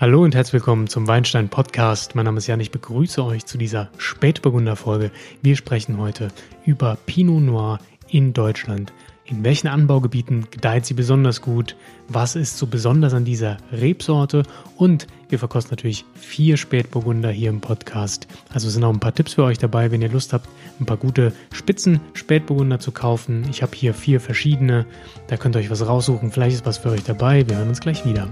[0.00, 2.14] Hallo und herzlich willkommen zum Weinstein Podcast.
[2.14, 5.10] Mein Name ist Jan, ich begrüße euch zu dieser Spätburgunder Folge.
[5.42, 6.28] Wir sprechen heute
[6.64, 8.92] über Pinot Noir in Deutschland.
[9.24, 11.74] In welchen Anbaugebieten gedeiht sie besonders gut?
[12.06, 14.44] Was ist so besonders an dieser Rebsorte?
[14.76, 18.28] Und wir verkosten natürlich vier Spätburgunder hier im Podcast.
[18.50, 20.96] Also sind auch ein paar Tipps für euch dabei, wenn ihr Lust habt, ein paar
[20.96, 23.48] gute Spitzen Spätburgunder zu kaufen.
[23.50, 24.86] Ich habe hier vier verschiedene.
[25.26, 26.30] Da könnt ihr euch was raussuchen.
[26.30, 27.48] Vielleicht ist was für euch dabei.
[27.48, 28.28] Wir hören uns gleich wieder.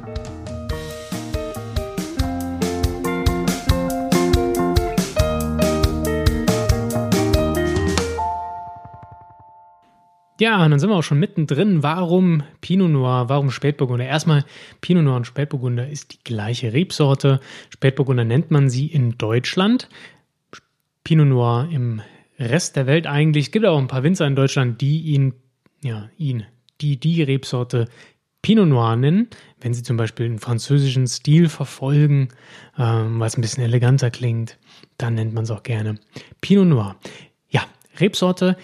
[10.39, 11.83] Ja, und dann sind wir auch schon mittendrin.
[11.83, 14.05] Warum Pinot Noir, warum Spätburgunder?
[14.05, 14.45] Erstmal,
[14.83, 17.41] Pinot Noir und Spätburgunder ist die gleiche Rebsorte.
[17.71, 19.89] Spätburgunder nennt man sie in Deutschland.
[21.05, 22.03] Pinot Noir im
[22.39, 23.47] Rest der Welt eigentlich.
[23.47, 25.33] Es gibt auch ein paar Winzer in Deutschland, die ihn,
[25.83, 26.45] ja, ihn,
[26.83, 27.89] die die Rebsorte
[28.43, 29.29] Pinot Noir nennen,
[29.61, 32.29] wenn sie zum Beispiel einen französischen Stil verfolgen,
[32.79, 34.59] ähm, was ein bisschen eleganter klingt,
[34.99, 35.99] dann nennt man es auch gerne
[36.43, 36.97] Pinot Noir.
[37.49, 37.65] Ja,
[37.99, 38.57] Rebsorte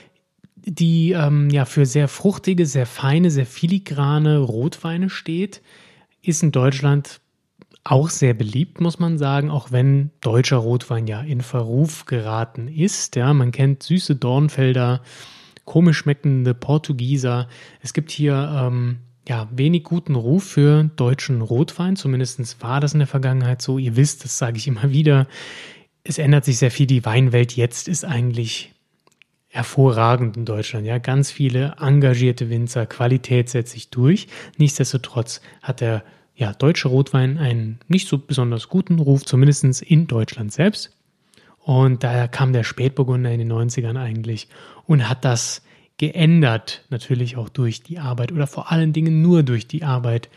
[0.65, 5.63] die ähm, ja für sehr fruchtige, sehr feine, sehr filigrane Rotweine steht,
[6.23, 7.21] ist in Deutschland
[7.85, 13.17] auch sehr beliebt, muss man sagen, auch wenn deutscher Rotwein ja in Verruf geraten ist.
[13.17, 15.03] Ja, man kennt süße Dornfelder,
[15.65, 17.49] komisch schmeckende Portugieser.
[17.81, 21.97] Es gibt hier ähm, ja wenig guten Ruf für deutschen Rotwein.
[21.97, 23.79] Zumindest war das in der Vergangenheit so.
[23.79, 25.27] Ihr wisst, das sage ich immer wieder.
[26.05, 26.87] Es ändert sich sehr viel.
[26.87, 28.73] Die Weinwelt jetzt ist eigentlich
[29.53, 30.87] hervorragend in Deutschland.
[30.87, 34.27] Ja, ganz viele engagierte Winzer, Qualität setzt sich durch.
[34.57, 40.55] Nichtsdestotrotz hat der ja, deutsche Rotwein einen nicht so besonders guten Ruf, zumindest in Deutschland
[40.55, 40.97] selbst.
[41.59, 44.49] Und daher kam der Spätburgunder in den 90ern eigentlich
[44.87, 45.61] und hat das
[45.99, 50.31] geändert, natürlich auch durch die Arbeit oder vor allen Dingen nur durch die Arbeit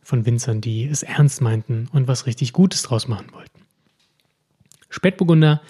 [0.00, 3.60] von Winzern, die es ernst meinten und was richtig Gutes draus machen wollten.
[4.88, 5.60] Spätburgunder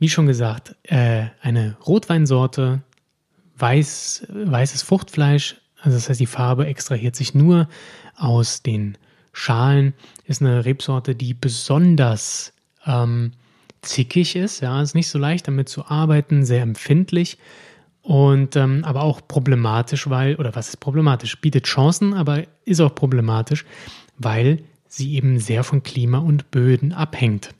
[0.00, 2.82] wie schon gesagt, äh, eine Rotweinsorte,
[3.56, 7.68] weiß, weißes Fruchtfleisch, also das heißt, die Farbe extrahiert sich nur
[8.16, 8.98] aus den
[9.32, 9.94] Schalen,
[10.24, 12.52] ist eine Rebsorte, die besonders
[12.84, 13.32] ähm,
[13.82, 14.60] zickig ist.
[14.60, 17.38] Ja, ist nicht so leicht damit zu arbeiten, sehr empfindlich
[18.02, 21.40] und ähm, aber auch problematisch, weil, oder was ist problematisch?
[21.40, 23.64] Bietet Chancen, aber ist auch problematisch,
[24.18, 27.54] weil sie eben sehr von Klima und Böden abhängt.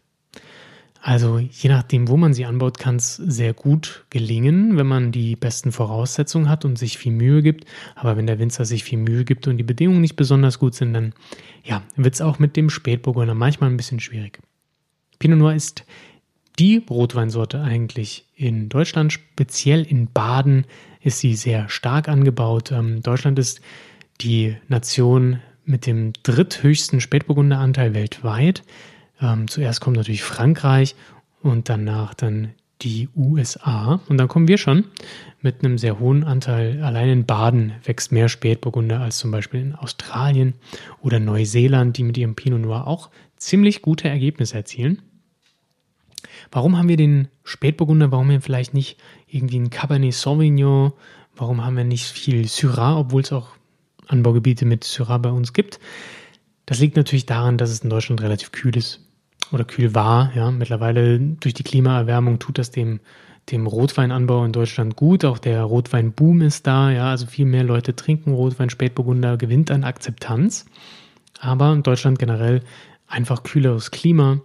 [1.02, 5.34] Also je nachdem, wo man sie anbaut, kann es sehr gut gelingen, wenn man die
[5.34, 7.64] besten Voraussetzungen hat und sich viel Mühe gibt.
[7.94, 10.92] Aber wenn der Winzer sich viel Mühe gibt und die Bedingungen nicht besonders gut sind,
[10.92, 11.14] dann
[11.64, 14.40] ja, wird es auch mit dem Spätburgunder manchmal ein bisschen schwierig.
[15.18, 15.84] Pinot Noir ist
[16.58, 20.66] die Rotweinsorte eigentlich in Deutschland, speziell in Baden
[21.00, 22.72] ist sie sehr stark angebaut.
[22.72, 23.62] Ähm, Deutschland ist
[24.20, 28.62] die Nation mit dem dritthöchsten Spätburgunderanteil weltweit.
[29.20, 30.94] Ähm, zuerst kommt natürlich Frankreich
[31.42, 34.00] und danach dann die USA.
[34.08, 34.84] Und dann kommen wir schon
[35.42, 36.82] mit einem sehr hohen Anteil.
[36.82, 40.54] Allein in Baden wächst mehr Spätburgunder als zum Beispiel in Australien
[41.02, 45.02] oder Neuseeland, die mit ihrem Pinot Noir auch ziemlich gute Ergebnisse erzielen.
[46.50, 48.10] Warum haben wir den Spätburgunder?
[48.12, 50.92] Warum haben wir vielleicht nicht irgendwie ein Cabernet Sauvignon?
[51.36, 53.50] Warum haben wir nicht viel Syrah, obwohl es auch
[54.08, 55.80] Anbaugebiete mit Syrah bei uns gibt?
[56.66, 59.00] Das liegt natürlich daran, dass es in Deutschland relativ kühl ist
[59.52, 60.32] oder kühl war.
[60.34, 63.00] Ja, mittlerweile durch die Klimaerwärmung tut das dem,
[63.50, 65.24] dem Rotweinanbau in Deutschland gut.
[65.24, 66.90] Auch der Rotweinboom ist da.
[66.90, 68.70] Ja, also viel mehr Leute trinken Rotwein.
[68.70, 70.66] Spätburgunder gewinnt an Akzeptanz.
[71.40, 72.62] Aber in Deutschland generell
[73.06, 74.40] einfach kühleres Klima.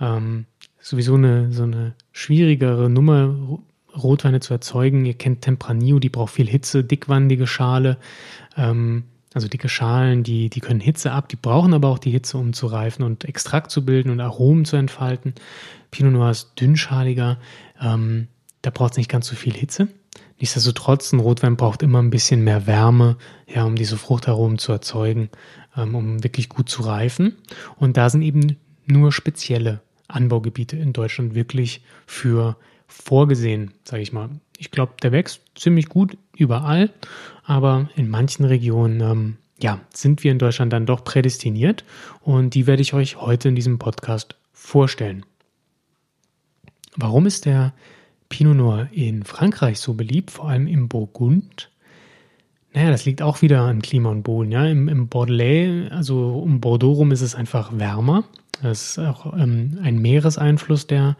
[0.00, 0.46] Ähm,
[0.80, 3.58] sowieso eine, so eine schwierigere Nummer,
[3.96, 5.04] Rotweine zu erzeugen.
[5.04, 7.98] Ihr kennt Tempranillo, die braucht viel Hitze, dickwandige Schale.
[8.56, 9.04] Ähm,
[9.34, 12.52] also dicke Schalen, die, die können Hitze ab, die brauchen aber auch die Hitze, um
[12.52, 15.34] zu reifen und Extrakt zu bilden und Aromen zu entfalten.
[15.90, 17.38] Pinot Noir ist dünnschaliger,
[17.80, 18.28] ähm,
[18.62, 19.88] da braucht es nicht ganz so viel Hitze.
[20.38, 23.16] Nichtsdestotrotz, ein Rotwein braucht immer ein bisschen mehr Wärme,
[23.46, 25.30] ja, um diese Fruchtaromen zu erzeugen,
[25.76, 27.36] ähm, um wirklich gut zu reifen.
[27.76, 28.56] Und da sind eben
[28.86, 32.56] nur spezielle Anbaugebiete in Deutschland wirklich für
[32.86, 34.30] vorgesehen, sage ich mal.
[34.58, 36.90] Ich glaube, der wächst ziemlich gut überall,
[37.44, 41.84] aber in manchen Regionen ähm, ja, sind wir in Deutschland dann doch prädestiniert
[42.20, 45.24] und die werde ich euch heute in diesem Podcast vorstellen.
[46.96, 47.72] Warum ist der
[48.28, 51.70] Pinot Noir in Frankreich so beliebt, vor allem im Burgund?
[52.74, 54.50] Naja, das liegt auch wieder an Klima und Boden.
[54.50, 54.66] Ja?
[54.66, 58.24] Im, Im Bordelais, also um Bordeaux rum, ist es einfach wärmer.
[58.62, 61.16] Das ist auch ähm, ein Meereseinfluss, der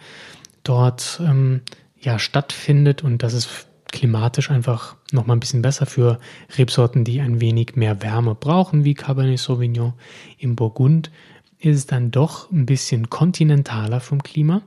[0.65, 1.61] dort ähm,
[1.99, 6.19] ja stattfindet und das ist klimatisch einfach nochmal ein bisschen besser für
[6.57, 9.93] Rebsorten, die ein wenig mehr Wärme brauchen, wie Cabernet Sauvignon.
[10.39, 11.11] Im Burgund
[11.59, 14.63] ist es dann doch ein bisschen kontinentaler vom Klima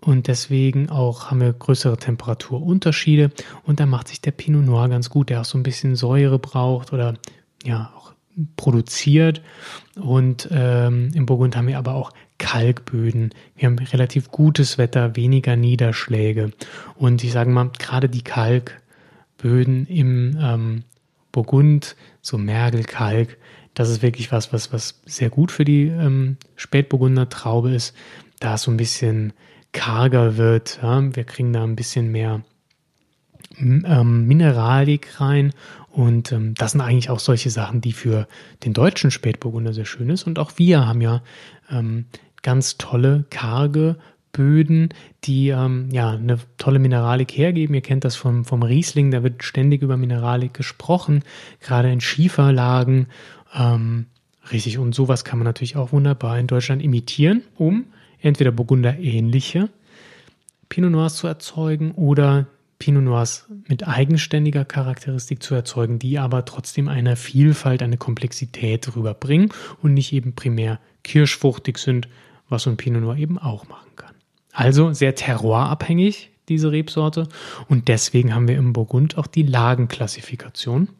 [0.00, 3.30] und deswegen auch haben wir größere Temperaturunterschiede
[3.64, 6.38] und da macht sich der Pinot Noir ganz gut, der auch so ein bisschen Säure
[6.38, 7.14] braucht oder
[7.64, 8.12] ja auch
[8.56, 9.42] produziert
[9.96, 13.30] und ähm, im Burgund haben wir aber auch Kalkböden.
[13.56, 16.52] Wir haben relativ gutes Wetter, weniger Niederschläge
[16.96, 20.84] und ich sage mal gerade die Kalkböden im ähm,
[21.32, 23.36] Burgund, so Mergelkalk,
[23.74, 27.94] das ist wirklich was, was, was sehr gut für die ähm, Spätburgunder Traube ist,
[28.38, 29.32] da es so ein bisschen
[29.72, 30.78] karger wird.
[30.80, 31.02] Ja?
[31.14, 32.42] Wir kriegen da ein bisschen mehr
[33.58, 35.52] ähm, Mineralik rein
[35.90, 38.26] und ähm, das sind eigentlich auch solche Sachen, die für
[38.64, 40.26] den deutschen Spätburgunder sehr schön ist.
[40.26, 41.22] Und auch wir haben ja
[41.70, 42.06] ähm,
[42.42, 43.96] ganz tolle, karge
[44.32, 44.88] Böden,
[45.22, 47.74] die ähm, ja eine tolle Mineralik hergeben.
[47.74, 51.22] Ihr kennt das vom, vom Riesling, da wird ständig über Mineralik gesprochen,
[51.60, 53.06] gerade in Schieferlagen.
[53.54, 54.06] Ähm,
[54.50, 57.84] richtig, und sowas kann man natürlich auch wunderbar in Deutschland imitieren, um
[58.20, 59.68] entweder Burgunder ähnliche
[60.68, 62.46] Pinot Noirs zu erzeugen oder
[62.84, 69.50] Pinot Noirs mit eigenständiger Charakteristik zu erzeugen, die aber trotzdem eine Vielfalt, eine Komplexität rüberbringen
[69.82, 72.10] und nicht eben primär kirschfruchtig sind,
[72.50, 74.14] was so ein Pinot Noir eben auch machen kann.
[74.52, 77.26] Also sehr terroirabhängig, diese Rebsorte.
[77.68, 80.90] Und deswegen haben wir im Burgund auch die Lagenklassifikation.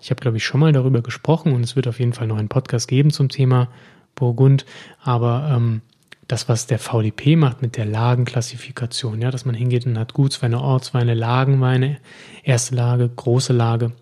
[0.00, 2.38] Ich habe, glaube ich, schon mal darüber gesprochen und es wird auf jeden Fall noch
[2.38, 3.68] einen Podcast geben zum Thema
[4.16, 4.66] Burgund.
[5.04, 5.82] Aber ähm,
[6.28, 10.60] das, was der VDP macht mit der Lagenklassifikation, ja, dass man hingeht und hat Gutsweine,
[10.60, 11.98] Ortsweine, Lagenweine,
[12.44, 13.92] erste Lage, große Lage.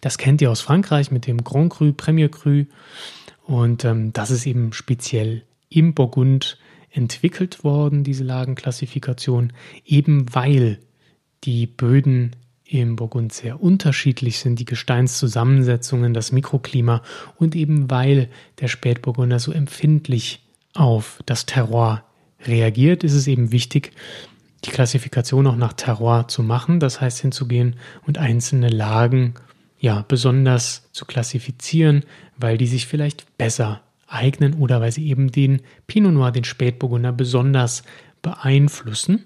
[0.00, 2.64] Das kennt ihr aus Frankreich mit dem Grand Cru, Premier Cru.
[3.44, 6.58] Und ähm, das ist eben speziell im Burgund
[6.90, 9.52] entwickelt worden, diese Lagenklassifikation,
[9.84, 10.78] eben weil
[11.44, 17.02] die Böden im Burgund sehr unterschiedlich sind, die Gesteinszusammensetzungen, das Mikroklima
[17.36, 18.28] und eben weil
[18.60, 20.40] der Spätburgunder so empfindlich
[20.74, 22.04] auf das Terroir
[22.44, 23.92] reagiert, ist es eben wichtig,
[24.64, 27.76] die Klassifikation auch nach Terroir zu machen, das heißt hinzugehen
[28.06, 29.34] und einzelne Lagen
[29.78, 32.04] ja besonders zu klassifizieren,
[32.36, 37.12] weil die sich vielleicht besser eignen oder weil sie eben den Pinot Noir, den Spätburgunder,
[37.12, 37.82] besonders
[38.20, 39.24] beeinflussen.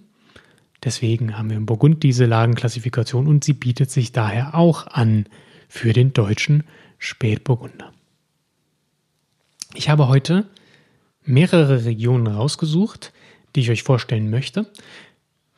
[0.82, 5.26] Deswegen haben wir im Burgund diese Lagenklassifikation und sie bietet sich daher auch an
[5.68, 6.64] für den deutschen
[6.98, 7.92] Spätburgunder.
[9.74, 10.46] Ich habe heute
[11.26, 13.12] mehrere Regionen rausgesucht,
[13.54, 14.66] die ich euch vorstellen möchte.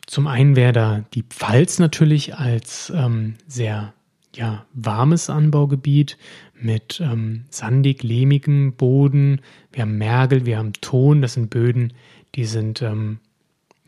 [0.07, 3.93] Zum einen wäre da die Pfalz natürlich als ähm, sehr
[4.35, 6.17] ja, warmes Anbaugebiet
[6.55, 9.41] mit ähm, sandig, lehmigem Boden.
[9.73, 11.93] Wir haben Mergel, wir haben Ton, das sind Böden,
[12.35, 13.19] die sind ähm,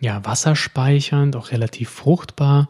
[0.00, 2.69] ja, wasserspeichernd, auch relativ fruchtbar.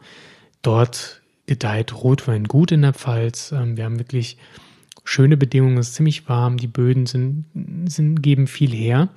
[0.63, 3.53] Dort gedeiht Rotwein gut in der Pfalz.
[3.53, 4.37] Ähm, wir haben wirklich
[5.05, 7.45] schöne Bedingungen, es ist ziemlich warm, die Böden sind,
[7.87, 9.09] sind, geben viel her.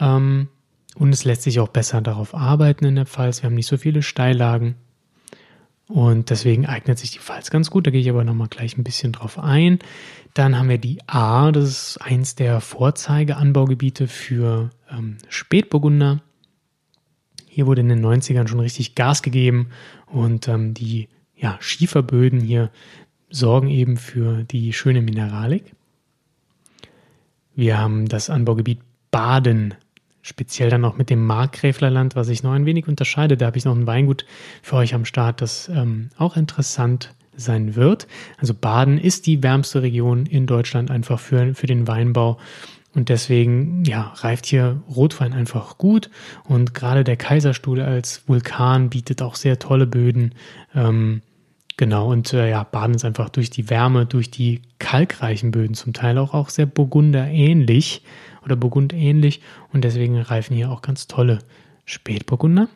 [0.00, 0.48] Ähm,
[0.96, 3.42] und es lässt sich auch besser darauf arbeiten in der Pfalz.
[3.42, 4.74] Wir haben nicht so viele Steillagen.
[5.86, 7.86] Und deswegen eignet sich die Pfalz ganz gut.
[7.86, 9.78] Da gehe ich aber nochmal gleich ein bisschen drauf ein.
[10.34, 16.20] Dann haben wir die A, das ist eins der Vorzeigeanbaugebiete für ähm, Spätburgunder.
[17.46, 19.70] Hier wurde in den 90ern schon richtig Gas gegeben
[20.06, 22.70] und ähm, die ja, Schieferböden hier
[23.30, 25.74] sorgen eben für die schöne Mineralik.
[27.54, 28.80] Wir haben das Anbaugebiet
[29.10, 29.74] Baden
[30.22, 33.40] speziell dann auch mit dem Markgräflerland, was sich noch ein wenig unterscheidet.
[33.40, 34.26] Da habe ich noch ein Weingut
[34.62, 38.06] für euch am Start, das ähm, auch interessant sein wird.
[38.36, 42.38] Also Baden ist die wärmste Region in Deutschland einfach für, für den Weinbau.
[42.94, 46.10] Und deswegen, ja, reift hier Rotwein einfach gut.
[46.44, 50.34] Und gerade der Kaiserstuhl als Vulkan bietet auch sehr tolle Böden.
[50.74, 51.22] Ähm,
[51.78, 55.94] genau, und äh, ja, Baden ist einfach durch die Wärme, durch die kalkreichen Böden zum
[55.94, 58.02] Teil auch, auch sehr Burgunder ähnlich
[58.44, 59.40] oder Burgund ähnlich
[59.72, 61.38] und deswegen reifen hier auch ganz tolle
[61.86, 62.68] Spätburgunder.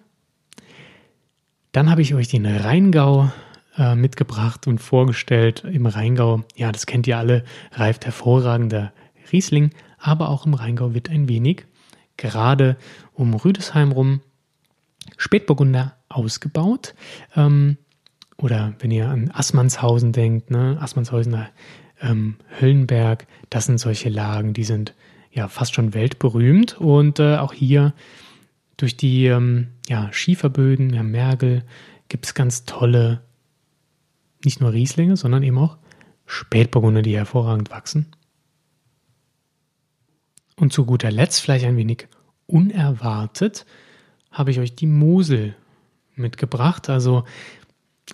[1.72, 3.30] Dann habe ich euch den Rheingau
[3.76, 5.64] äh, mitgebracht und vorgestellt.
[5.64, 8.92] Im Rheingau, ja, das kennt ihr alle, reift hervorragender
[9.30, 11.66] Riesling, aber auch im Rheingau wird ein wenig
[12.16, 12.76] gerade
[13.12, 14.20] um Rüdesheim rum
[15.16, 16.94] Spätburgunder ausgebaut.
[17.36, 17.76] Ähm,
[18.42, 21.48] oder wenn ihr an Assmannshausen denkt, ne, Assmannshausener
[22.00, 24.94] ähm, Höllenberg, das sind solche Lagen, die sind
[25.30, 26.78] ja fast schon weltberühmt.
[26.80, 27.94] Und äh, auch hier
[28.76, 31.62] durch die ähm, ja, Schieferböden, ja, Mergel,
[32.08, 33.22] gibt es ganz tolle,
[34.44, 35.78] nicht nur Rieslinge, sondern eben auch
[36.26, 38.08] Spätburgunder, die hervorragend wachsen.
[40.56, 42.08] Und zu guter Letzt, vielleicht ein wenig
[42.46, 43.66] unerwartet,
[44.32, 45.54] habe ich euch die Mosel
[46.16, 46.90] mitgebracht.
[46.90, 47.24] Also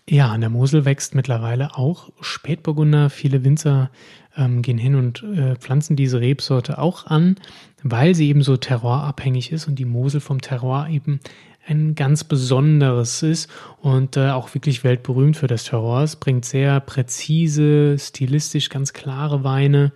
[0.08, 3.10] ja, an der Mosel wächst mittlerweile auch Spätburgunder.
[3.10, 3.90] Viele Winzer
[4.36, 7.36] ähm, gehen hin und äh, pflanzen diese Rebsorte auch an,
[7.82, 11.20] weil sie eben so terroirabhängig ist und die Mosel vom Terroir eben
[11.66, 13.50] ein ganz besonderes ist
[13.82, 16.02] und äh, auch wirklich weltberühmt für das Terroir.
[16.02, 19.92] Es bringt sehr präzise, stilistisch ganz klare Weine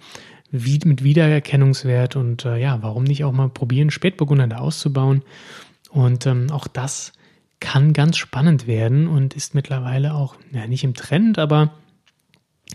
[0.51, 5.23] wie, mit Wiedererkennungswert und äh, ja, warum nicht auch mal probieren, Spätburgunder da auszubauen.
[5.91, 7.13] Und ähm, auch das
[7.63, 11.73] kann ganz spannend werden und ist mittlerweile auch, ja, nicht im Trend, aber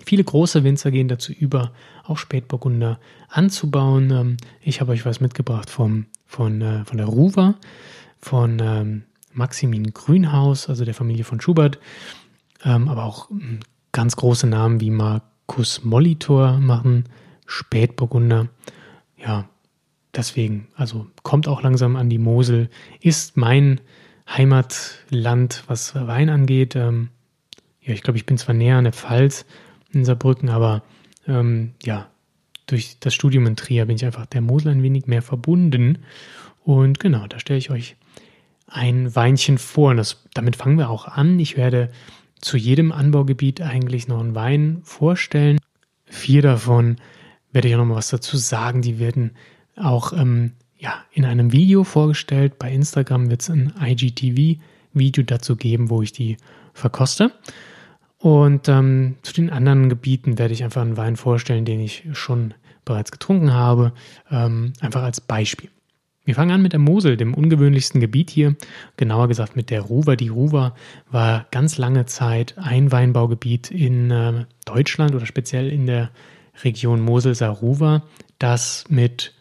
[0.06, 1.74] viele große Winzer gehen dazu über,
[2.06, 4.10] auch Spätburgunder anzubauen.
[4.12, 7.56] Ähm, ich habe euch was mitgebracht vom, von, äh, von der Ruwer
[8.20, 9.04] von ähm,
[9.34, 11.80] Maximin Grünhaus, also der Familie von Schubert,
[12.64, 13.60] ähm, aber auch hm,
[13.92, 17.04] ganz große Namen wie Markus Molitor machen
[17.46, 18.48] Spätburgunder.
[19.18, 19.50] Ja,
[20.16, 22.70] deswegen, also kommt auch langsam an die Mosel,
[23.02, 23.82] ist mein
[24.28, 26.76] Heimatland, was Wein angeht.
[26.76, 27.10] Ähm,
[27.82, 29.46] ja, ich glaube, ich bin zwar näher an der Pfalz
[29.92, 30.84] in Saarbrücken, aber
[31.28, 32.08] ähm, ja,
[32.66, 36.00] durch das Studium in Trier bin ich einfach der Mosel ein wenig mehr verbunden.
[36.64, 37.96] Und genau, da stelle ich euch
[38.68, 39.92] ein Weinchen vor.
[39.92, 41.40] Und das, damit fangen wir auch an.
[41.40, 41.90] Ich werde
[42.42, 45.60] zu jedem Anbaugebiet eigentlich noch einen Wein vorstellen.
[46.06, 46.98] Vier davon
[47.52, 48.82] werde ich auch noch mal was dazu sagen.
[48.82, 49.32] Die werden
[49.78, 52.60] auch ähm, ja, in einem Video vorgestellt.
[52.60, 56.38] Bei Instagram wird es ein IGTV-Video dazu geben, wo ich die
[56.74, 57.32] verkoste.
[58.20, 62.54] Und ähm, zu den anderen Gebieten werde ich einfach einen Wein vorstellen, den ich schon
[62.86, 63.94] bereits getrunken habe,
[64.32, 65.70] ähm, einfach als Beispiel.
[66.26, 68.58] Wir fangen an mit der Mosel, dem ungewöhnlichsten Gebiet hier,
[68.98, 70.18] genauer gesagt mit der Ruwer.
[70.18, 70.76] Die Ruwer
[71.10, 76.10] war ganz lange Zeit ein Weinbaugebiet in äh, Deutschland oder speziell in der
[76.64, 78.04] Region Mosel-Saar-Ruwer,
[78.40, 79.37] das mit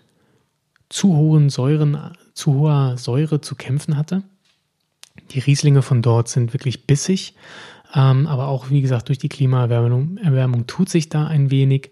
[0.88, 1.98] zu hohen Säuren,
[2.34, 4.22] zu hoher Säure zu kämpfen hatte.
[5.30, 7.34] Die Rieslinge von dort sind wirklich bissig,
[7.94, 11.90] ähm, aber auch wie gesagt durch die Klimaerwärmung Erwärmung tut sich da ein wenig.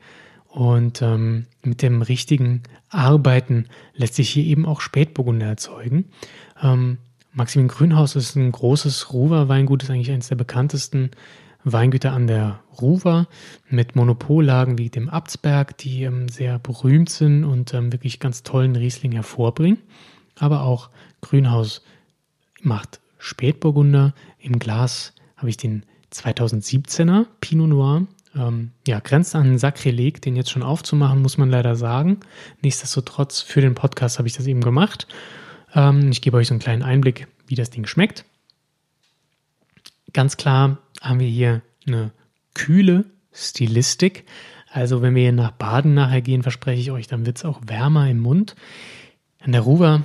[0.49, 6.11] Und ähm, mit dem richtigen Arbeiten lässt sich hier eben auch Spätburgunder erzeugen.
[6.63, 6.99] Ähm,
[7.33, 11.11] Maximin Grünhaus ist ein großes Ruwer-Weingut, ist eigentlich eines der bekanntesten
[11.65, 13.27] Weingüter an der Ruwer
[13.69, 18.77] mit Monopollagen wie dem Abtsberg, die ähm, sehr berühmt sind und ähm, wirklich ganz tollen
[18.77, 19.79] Riesling hervorbringen.
[20.39, 20.91] Aber auch
[21.21, 21.83] Grünhaus
[22.61, 24.15] macht Spätburgunder.
[24.39, 28.07] Im Glas habe ich den 2017er Pinot Noir
[28.37, 32.21] ähm, ja, grenzt an Sakrileg, den jetzt schon aufzumachen, muss man leider sagen.
[32.63, 35.07] Nichtsdestotrotz, für den Podcast habe ich das eben gemacht.
[35.75, 38.25] Ähm, ich gebe euch so einen kleinen Einblick, wie das Ding schmeckt.
[40.13, 42.13] Ganz klar haben wir hier eine
[42.55, 44.25] kühle Stilistik.
[44.71, 48.09] Also wenn wir nach Baden nachher gehen, verspreche ich euch, dann wird es auch wärmer
[48.09, 48.57] im Mund.
[49.41, 50.05] An der Ruwer,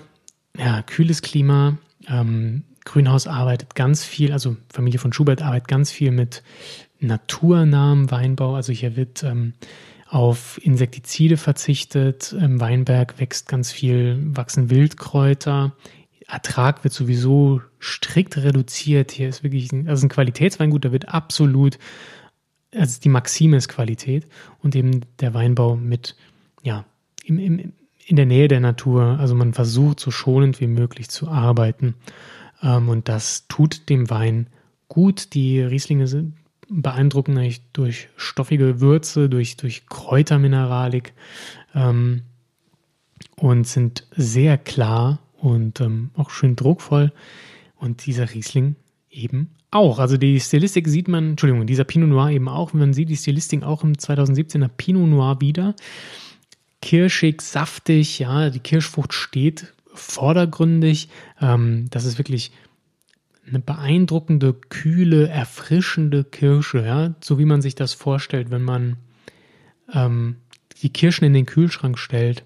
[0.58, 1.77] ja, kühles Klima.
[2.08, 6.44] Ähm, Grünhaus arbeitet ganz viel, also Familie von Schubert arbeitet ganz viel mit
[7.00, 8.56] naturnahem Weinbau.
[8.56, 9.53] Also hier wird ähm,
[10.08, 12.34] auf Insektizide verzichtet.
[12.34, 15.74] Im Weinberg wächst ganz viel, wachsen Wildkräuter.
[16.30, 19.12] Ertrag wird sowieso strikt reduziert.
[19.12, 21.80] Hier ist wirklich ein, also ein Qualitätsweingut, da wird absolut,
[22.74, 24.28] also die Maxime ist Qualität
[24.62, 26.16] und eben der Weinbau mit,
[26.62, 26.86] ja,
[27.26, 27.74] im, im,
[28.06, 29.18] in der Nähe der Natur.
[29.20, 31.96] Also man versucht so schonend wie möglich zu arbeiten.
[32.62, 34.48] Ähm, und das tut dem Wein
[34.88, 35.34] gut.
[35.34, 36.36] Die Rieslinge sind,
[36.70, 41.14] beeindrucken eigentlich durch stoffige Würze, durch, durch Kräutermineralik
[41.74, 42.22] ähm,
[43.36, 47.12] und sind sehr klar und ähm, auch schön druckvoll.
[47.75, 48.75] Und dieser Riesling
[49.10, 50.00] eben auch.
[50.00, 52.74] Also die Stilistik sieht man, Entschuldigung, dieser Pinot Noir eben auch.
[52.74, 55.75] Man sieht die Stilistik auch im 2017er Pinot Noir wieder.
[56.81, 61.10] Kirschig, saftig, ja, die Kirschfrucht steht vordergründig.
[61.41, 62.51] Ähm, das ist wirklich
[63.48, 68.98] eine beeindruckende, kühle, erfrischende Kirsche, ja, so wie man sich das vorstellt, wenn man
[69.93, 70.38] ähm,
[70.81, 72.43] die Kirschen in den Kühlschrank stellt.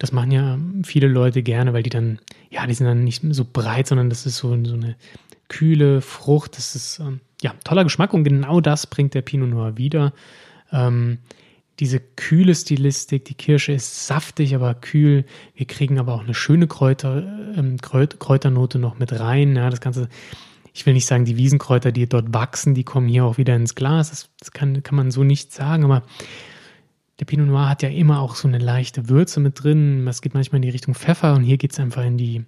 [0.00, 3.44] Das machen ja viele Leute gerne, weil die dann, ja, die sind dann nicht so
[3.44, 4.96] breit, sondern das ist so, so eine
[5.48, 6.56] kühle Frucht.
[6.56, 10.14] Das ist ähm, ja toller Geschmack und genau das bringt der Pinot Noir wieder.
[10.72, 11.18] Ähm,
[11.80, 15.26] diese kühle Stilistik, die Kirsche ist saftig, aber kühl.
[15.54, 17.18] Wir kriegen aber auch eine schöne Kräuter,
[17.54, 19.54] ähm, Kräuternote noch mit rein.
[19.54, 20.08] Ja, das Ganze,
[20.72, 23.74] ich will nicht sagen, die Wiesenkräuter, die dort wachsen, die kommen hier auch wieder ins
[23.74, 24.08] Glas.
[24.08, 26.04] Das, das kann, kann man so nicht sagen, aber
[27.20, 30.08] der Pinot Noir hat ja immer auch so eine leichte Würze mit drin.
[30.08, 32.44] Es geht manchmal in die Richtung Pfeffer und hier geht es einfach in die,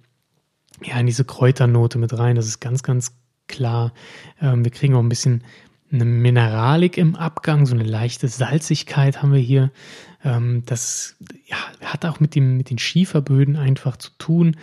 [0.83, 2.35] ja, in diese Kräuternote mit rein.
[2.35, 3.15] Das ist ganz, ganz
[3.47, 3.93] klar.
[4.41, 5.43] Ähm, wir kriegen auch ein bisschen
[5.91, 9.71] eine Mineralik im Abgang, so eine leichte Salzigkeit haben wir hier.
[10.23, 14.57] Ähm, das ja, hat auch mit, dem, mit den Schieferböden einfach zu tun.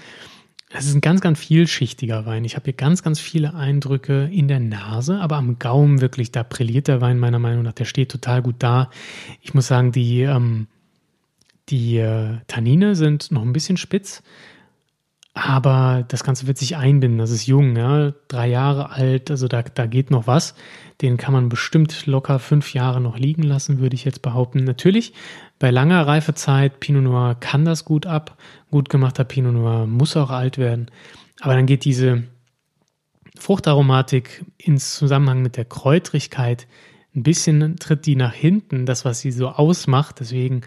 [0.72, 2.44] Es ist ein ganz, ganz vielschichtiger Wein.
[2.44, 6.44] Ich habe hier ganz, ganz viele Eindrücke in der Nase, aber am Gaumen wirklich, da
[6.44, 7.72] brilliert der Wein meiner Meinung nach.
[7.72, 8.88] Der steht total gut da.
[9.42, 10.68] Ich muss sagen, die, ähm,
[11.70, 14.22] die äh, Tannine sind noch ein bisschen spitz,
[15.32, 17.18] aber das Ganze wird sich einbinden.
[17.18, 20.54] Das ist jung, ja, drei Jahre alt, also da, da geht noch was.
[21.00, 24.64] Den kann man bestimmt locker fünf Jahre noch liegen lassen, würde ich jetzt behaupten.
[24.64, 25.14] Natürlich,
[25.58, 28.36] bei langer Reifezeit, Pinot Noir kann das gut ab.
[28.70, 30.90] Gut gemachter Pinot Noir muss auch alt werden.
[31.40, 32.24] Aber dann geht diese
[33.38, 36.66] Fruchtaromatik ins Zusammenhang mit der Kräutrigkeit
[37.14, 40.20] ein bisschen tritt die nach hinten, das, was sie so ausmacht.
[40.20, 40.62] Deswegen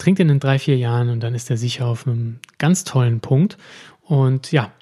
[0.00, 3.20] trinkt ihn in drei, vier Jahren und dann ist er sicher auf einem ganz tollen
[3.20, 3.56] Punkt.
[4.02, 4.72] Und ja,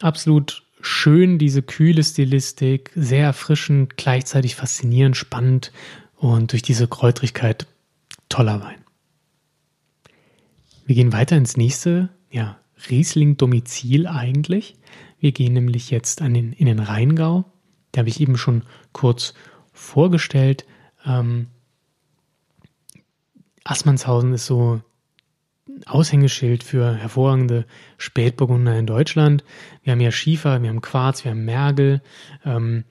[0.00, 5.72] absolut schön, diese kühle Stilistik, sehr erfrischend, gleichzeitig faszinierend, spannend
[6.16, 7.66] und durch diese Kräutrigkeit
[8.28, 8.84] toller Wein.
[10.86, 12.58] Wir gehen weiter ins nächste, ja,
[12.90, 14.76] Riesling-Domizil eigentlich.
[15.18, 17.44] Wir gehen nämlich jetzt an den, in den Rheingau.
[17.92, 19.32] Da habe ich eben schon kurz
[19.72, 20.66] vorgestellt.
[21.06, 21.46] Ähm,
[23.64, 24.80] Assmannshausen ist so
[25.86, 27.64] Aushängeschild für hervorragende
[27.96, 29.44] Spätburgunder in Deutschland.
[29.82, 32.02] Wir haben ja Schiefer, wir haben Quarz, wir haben Mergel.
[32.44, 32.84] Ähm,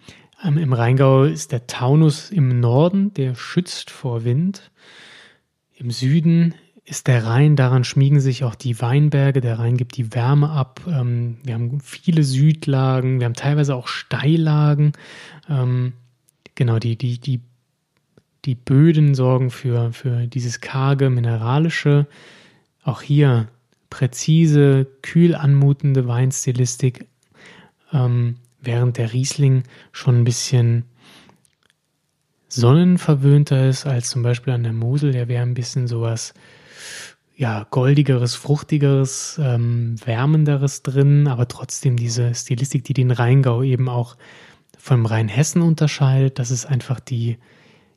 [0.44, 4.72] Im Rheingau ist der Taunus im Norden, der schützt vor Wind.
[5.75, 9.39] Im Süden ist der Rhein, daran schmiegen sich auch die Weinberge.
[9.39, 10.82] Der Rhein gibt die Wärme ab.
[10.88, 14.94] Ähm, wir haben viele Südlagen, wir haben teilweise auch Steillagen.
[15.48, 15.94] Ähm,
[16.56, 17.42] genau, die, die, die
[18.45, 22.07] die Böden sorgen für, für dieses karge, mineralische.
[22.83, 23.47] Auch hier
[23.89, 27.05] präzise, kühl anmutende Weinstilistik,
[27.91, 30.85] ähm, während der Riesling schon ein bisschen
[32.50, 35.12] sonnenverwöhnter ist als zum Beispiel an der Mosel.
[35.12, 36.33] Der wäre ein bisschen sowas,
[37.35, 44.17] ja, goldigeres, fruchtigeres, ähm, wärmenderes drin, aber trotzdem diese Stilistik, die den Rheingau eben auch
[44.77, 46.39] vom Rheinhessen unterscheidet.
[46.39, 47.38] Das ist einfach die,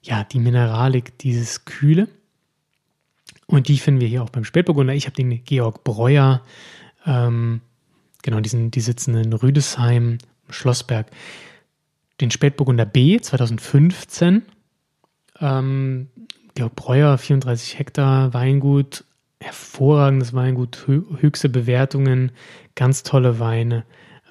[0.06, 2.08] ja, die Mineralik, dieses Kühle.
[3.46, 4.94] Und die finden wir hier auch beim Spätburgunder.
[4.94, 6.42] Ich habe den Georg Breuer,
[7.04, 7.60] ähm,
[8.22, 11.10] genau, diesen, die sitzen in Rüdesheim, Schlossberg.
[12.20, 14.42] Den Spätburgunder B 2015.
[15.40, 16.08] Ähm,
[16.54, 19.04] Georg Breuer, 34 Hektar Weingut,
[19.40, 22.32] hervorragendes Weingut, höchste Bewertungen,
[22.74, 23.84] ganz tolle Weine.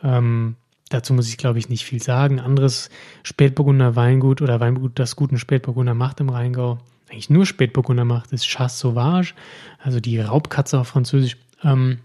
[0.03, 0.55] Ähm,
[0.95, 2.39] Dazu muss ich, glaube ich, nicht viel sagen.
[2.39, 2.89] Anderes
[3.23, 6.77] Spätburgunder Weingut oder Weingut, das guten Spätburgunder macht im Rheingau,
[7.09, 9.33] eigentlich nur Spätburgunder macht, ist Chasse Sauvage,
[9.77, 11.35] also die Raubkatze auf Französisch.
[11.63, 11.99] Ähm,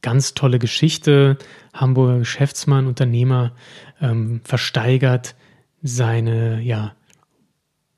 [0.00, 1.38] ganz tolle Geschichte.
[1.74, 3.50] Hamburger Geschäftsmann, Unternehmer,
[4.00, 5.34] ähm, versteigert
[5.82, 6.94] seine ja,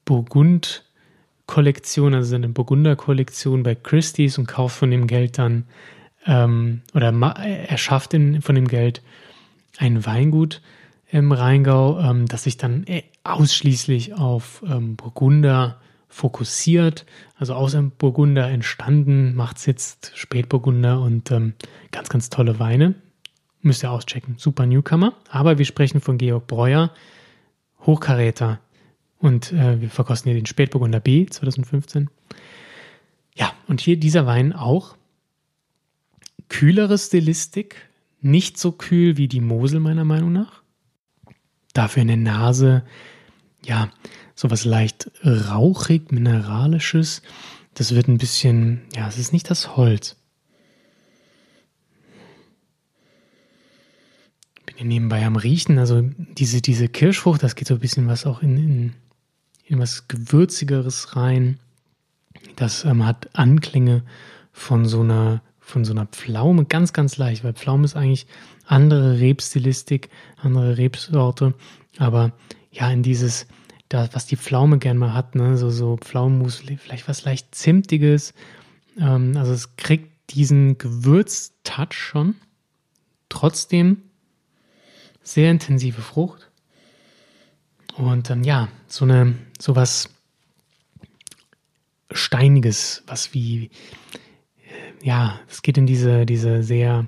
[0.07, 5.64] Burgund-Kollektion, also seine Burgunder-Kollektion bei Christie's und kauft von dem Geld dann
[6.24, 9.02] ähm, oder er schafft von dem Geld
[9.79, 10.61] ein Weingut
[11.11, 17.91] im Rheingau, ähm, das sich dann äh, ausschließlich auf ähm, Burgunder fokussiert, also aus einem
[17.91, 21.55] Burgunder entstanden, macht es jetzt Spätburgunder und ähm,
[21.93, 22.95] ganz, ganz tolle Weine.
[23.61, 24.37] Müsst ihr auschecken.
[24.38, 25.14] Super Newcomer.
[25.29, 26.93] Aber wir sprechen von Georg Breuer,
[27.85, 28.61] Hochkaräter.
[29.19, 32.09] Und äh, wir verkosten hier den Spätburgunder B 2015.
[33.35, 34.97] Ja, und hier dieser Wein auch.
[36.49, 37.88] Kühlere Stilistik,
[38.20, 40.62] nicht so kühl wie die Mosel, meiner Meinung nach.
[41.72, 42.85] Dafür in der Nase,
[43.64, 43.90] ja,
[44.35, 47.22] sowas leicht rauchig, mineralisches.
[47.74, 50.16] Das wird ein bisschen, ja, es ist nicht das Holz.
[54.66, 58.26] Bin hier nebenbei am Riechen, also diese, diese Kirschfrucht, das geht so ein bisschen was
[58.26, 58.92] auch in, in,
[59.64, 61.59] in was Gewürzigeres rein.
[62.57, 64.04] Das ähm, hat Anklänge
[64.52, 68.26] von so einer von so einer Pflaume ganz, ganz leicht, weil Pflaume ist eigentlich
[68.66, 71.54] andere Rebstilistik, andere Rebsorte,
[71.98, 72.33] aber
[72.72, 73.46] ja, in dieses,
[73.88, 78.35] da, was die Pflaume gern mal hat, ne, so, so Pflaumenmus, vielleicht was leicht Zimtiges,
[78.98, 82.35] ähm, also es kriegt diesen Gewürztouch schon,
[83.28, 84.02] trotzdem
[85.22, 86.50] sehr intensive Frucht.
[87.96, 90.09] Und dann ja, so eine, so was
[92.11, 93.70] Steiniges, was wie,
[95.03, 97.07] ja, es geht in diese, diese sehr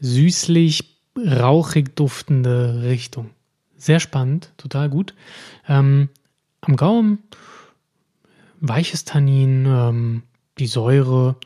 [0.00, 3.30] süßlich, rauchig duftende Richtung.
[3.76, 5.14] Sehr spannend, total gut.
[5.68, 6.08] Ähm,
[6.60, 7.20] am Gaumen
[8.60, 10.22] weiches Tannin, ähm,
[10.58, 11.36] die Säure,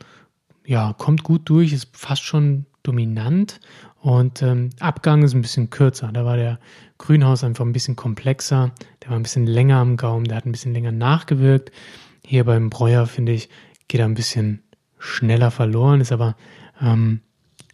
[0.65, 3.59] ja, kommt gut durch, ist fast schon dominant
[4.01, 6.11] und ähm, Abgang ist ein bisschen kürzer.
[6.11, 6.59] Da war der
[6.97, 10.51] Grünhaus einfach ein bisschen komplexer, der war ein bisschen länger am Gaumen, der hat ein
[10.51, 11.71] bisschen länger nachgewirkt.
[12.25, 13.49] Hier beim Breuer, finde ich,
[13.87, 14.63] geht er ein bisschen
[15.03, 16.35] schneller verloren, ist aber
[16.81, 17.19] ähm,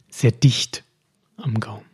[0.09, 0.83] sehr dicht
[1.37, 1.85] am Gaumen.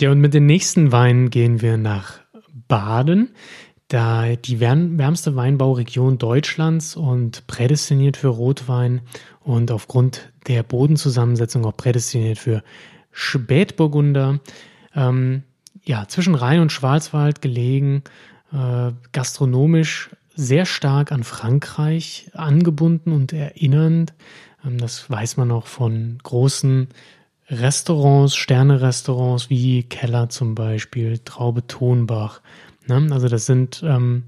[0.00, 2.20] Ja, und mit den nächsten Weinen gehen wir nach
[2.68, 3.30] Baden,
[3.88, 9.02] da die wärmste Weinbauregion Deutschlands und prädestiniert für Rotwein
[9.40, 12.62] und aufgrund der Bodenzusammensetzung auch prädestiniert für
[13.12, 14.40] Spätburgunder.
[14.94, 15.44] Ähm,
[15.84, 18.02] ja, zwischen Rhein und Schwarzwald gelegen,
[18.52, 24.14] äh, gastronomisch sehr stark an Frankreich angebunden und erinnernd.
[24.64, 26.88] Ähm, das weiß man auch von großen
[27.48, 32.40] Restaurants, Sterne-Restaurants wie Keller zum Beispiel, Traube Tonbach.
[32.86, 33.08] Ne?
[33.10, 34.24] Also das sind ähm,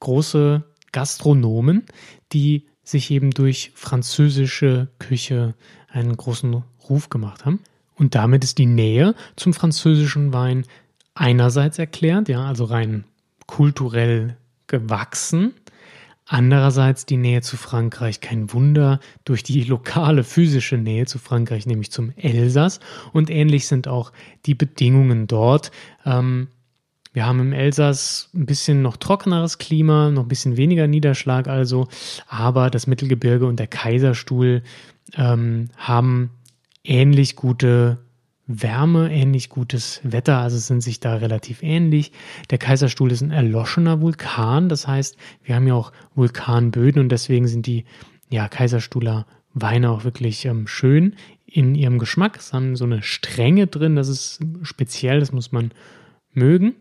[0.00, 1.84] große Gastronomen,
[2.32, 5.54] die sich eben durch französische Küche
[5.88, 7.60] einen großen Ruf gemacht haben.
[7.94, 10.66] Und damit ist die Nähe zum französischen Wein
[11.14, 13.04] einerseits erklärt, ja, also rein
[13.46, 14.36] kulturell
[14.72, 15.54] gewachsen.
[16.24, 21.92] Andererseits die Nähe zu Frankreich, kein Wunder, durch die lokale physische Nähe zu Frankreich, nämlich
[21.92, 22.80] zum Elsass.
[23.12, 24.12] Und ähnlich sind auch
[24.46, 25.72] die Bedingungen dort.
[26.06, 26.48] Ähm,
[27.12, 31.88] wir haben im Elsass ein bisschen noch trockeneres Klima, noch ein bisschen weniger Niederschlag also,
[32.26, 34.62] aber das Mittelgebirge und der Kaiserstuhl
[35.14, 36.30] ähm, haben
[36.82, 37.98] ähnlich gute
[38.46, 42.12] Wärme, ähnlich gutes Wetter, also sind sich da relativ ähnlich.
[42.50, 47.46] Der Kaiserstuhl ist ein erloschener Vulkan, das heißt, wir haben ja auch Vulkanböden und deswegen
[47.46, 47.84] sind die
[48.30, 51.14] ja, Kaiserstuhler Weine auch wirklich ähm, schön
[51.46, 52.38] in ihrem Geschmack.
[52.38, 55.72] Es haben so eine Strenge drin, das ist speziell, das muss man
[56.32, 56.74] mögen.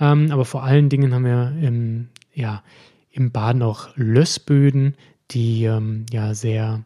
[0.00, 2.62] Ähm, aber vor allen Dingen haben wir im, ja,
[3.10, 4.96] im Baden auch Lössböden,
[5.32, 6.84] die ähm, ja sehr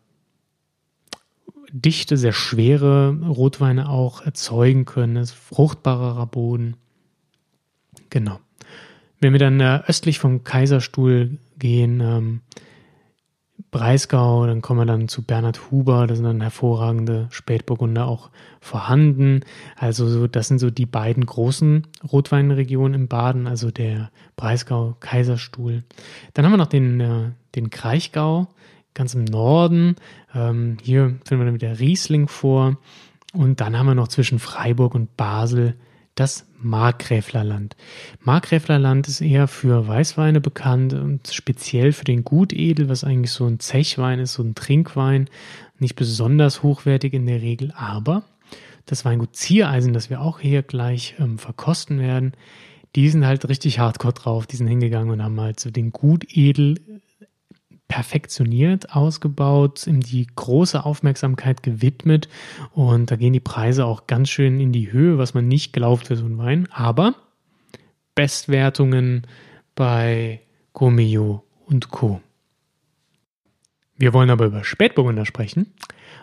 [1.73, 5.17] dichte, sehr schwere Rotweine auch erzeugen können.
[5.17, 6.77] Es ist fruchtbarerer Boden.
[8.11, 8.39] Genau.
[9.21, 12.41] Wenn wir dann äh, östlich vom Kaiserstuhl gehen, ähm,
[13.71, 19.41] Breisgau, dann kommen wir dann zu Bernhard Huber, da sind dann hervorragende Spätburgunder auch vorhanden.
[19.77, 25.85] Also so, das sind so die beiden großen Rotweinregionen im Baden, also der Breisgau, Kaiserstuhl.
[26.35, 28.49] Dann haben wir noch den, äh, den Kraichgau,
[28.97, 29.95] ganz im Norden.
[30.35, 32.79] Ähm, hier finden wir dann wieder Riesling vor.
[33.33, 35.77] Und dann haben wir noch zwischen Freiburg und Basel
[36.17, 37.77] das Markgräflerland.
[38.21, 43.61] Markgräflerland ist eher für Weißweine bekannt und speziell für den Gutedel, was eigentlich so ein
[43.61, 45.29] Zechwein ist, so ein Trinkwein.
[45.79, 48.25] Nicht besonders hochwertig in der Regel, aber
[48.87, 52.33] das Weingut Ziereisen, das wir auch hier gleich ähm, verkosten werden,
[52.95, 54.47] die sind halt richtig hardcore drauf.
[54.47, 57.03] Die sind hingegangen und haben halt so den Gutedel
[57.89, 62.29] perfektioniert ausgebaut, ihm die große Aufmerksamkeit gewidmet
[62.73, 66.09] und da gehen die Preise auch ganz schön in die Höhe, was man nicht glaubt
[66.09, 66.69] für so einen Wein.
[66.73, 67.15] Aber
[68.15, 69.27] Bestwertungen
[69.75, 70.41] bei
[70.73, 72.21] Gourmillot und Co.
[73.97, 75.73] Wir wollen aber über Spätburgunder sprechen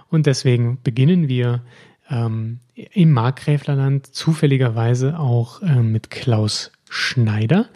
[0.10, 1.64] und deswegen beginnen wir
[2.10, 7.70] ähm, im Markgräflerland zufälligerweise auch äh, mit Klaus Schneider.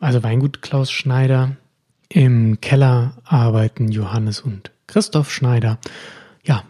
[0.00, 1.56] Also Weingut Klaus Schneider
[2.14, 5.78] im Keller arbeiten Johannes und Christoph Schneider.
[6.44, 6.62] Ja,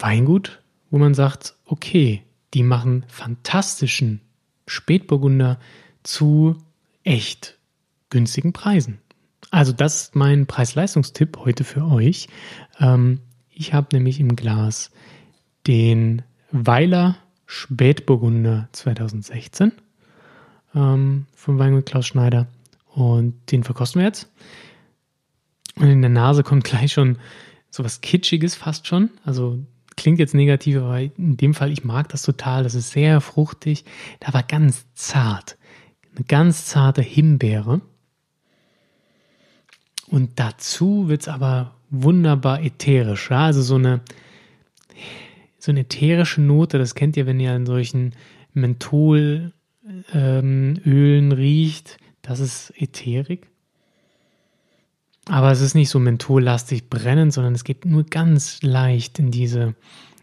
[0.00, 4.20] Weingut, wo man sagt, okay, die machen fantastischen
[4.66, 5.60] Spätburgunder
[6.02, 6.56] zu
[7.04, 7.58] echt
[8.10, 8.98] günstigen Preisen.
[9.52, 12.26] Also das ist mein Preis-Leistungstipp heute für euch.
[12.80, 14.90] Ähm, ich habe nämlich im Glas
[15.68, 19.70] den Weiler Spätburgunder 2016
[20.74, 22.48] ähm, vom Weingut Klaus Schneider
[22.94, 24.28] und den verkosten wir jetzt.
[25.78, 27.18] Und in der Nase kommt gleich schon
[27.70, 29.10] so was Kitschiges fast schon.
[29.24, 29.58] Also
[29.96, 32.62] klingt jetzt negativ, aber in dem Fall, ich mag das total.
[32.62, 33.84] Das ist sehr fruchtig,
[34.24, 35.58] aber ganz zart.
[36.14, 37.80] Eine ganz zarte Himbeere.
[40.06, 43.30] Und dazu wird es aber wunderbar ätherisch.
[43.30, 43.46] Ja?
[43.46, 44.00] Also so eine,
[45.58, 48.14] so eine ätherische Note, das kennt ihr, wenn ihr an solchen
[48.52, 49.52] Mentholölen
[50.14, 51.98] ähm, riecht.
[52.22, 53.48] Das ist Ätherik.
[55.28, 59.74] Aber es ist nicht so menthollastig brennend, sondern es geht nur ganz leicht in diese,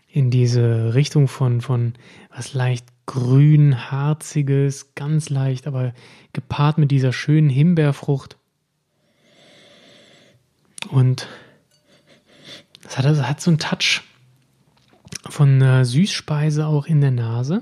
[0.07, 1.93] in diese Richtung von, von
[2.35, 5.93] was leicht grün, harziges, ganz leicht, aber
[6.33, 8.37] gepaart mit dieser schönen Himbeerfrucht.
[10.89, 11.27] Und
[12.87, 14.01] es hat, hat so einen Touch
[15.29, 17.61] von äh, Süßspeise auch in der Nase.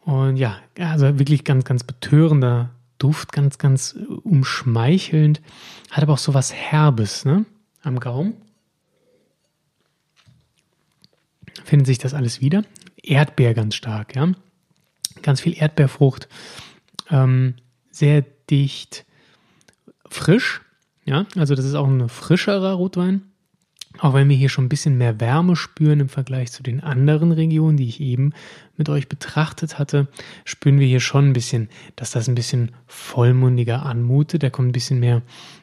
[0.00, 2.70] Und ja, also wirklich ganz, ganz betörender
[3.02, 5.40] Duft ganz, ganz umschmeichelnd.
[5.90, 7.44] Hat aber auch so was Herbes ne?
[7.82, 8.34] am Gaumen.
[11.64, 12.62] Findet sich das alles wieder.
[13.02, 14.32] Erdbeer ganz stark, ja.
[15.22, 16.28] Ganz viel Erdbeerfrucht.
[17.10, 17.56] Ähm,
[17.90, 19.04] sehr dicht,
[20.08, 20.60] frisch.
[21.04, 23.31] Ja, also das ist auch ein frischerer Rotwein.
[23.98, 27.30] Auch wenn wir hier schon ein bisschen mehr Wärme spüren im Vergleich zu den anderen
[27.32, 28.32] Regionen, die ich eben
[28.76, 30.08] mit euch betrachtet hatte,
[30.44, 34.42] spüren wir hier schon ein bisschen, dass das ein bisschen vollmundiger anmutet.
[34.42, 35.22] Da kommt ein bisschen mehr,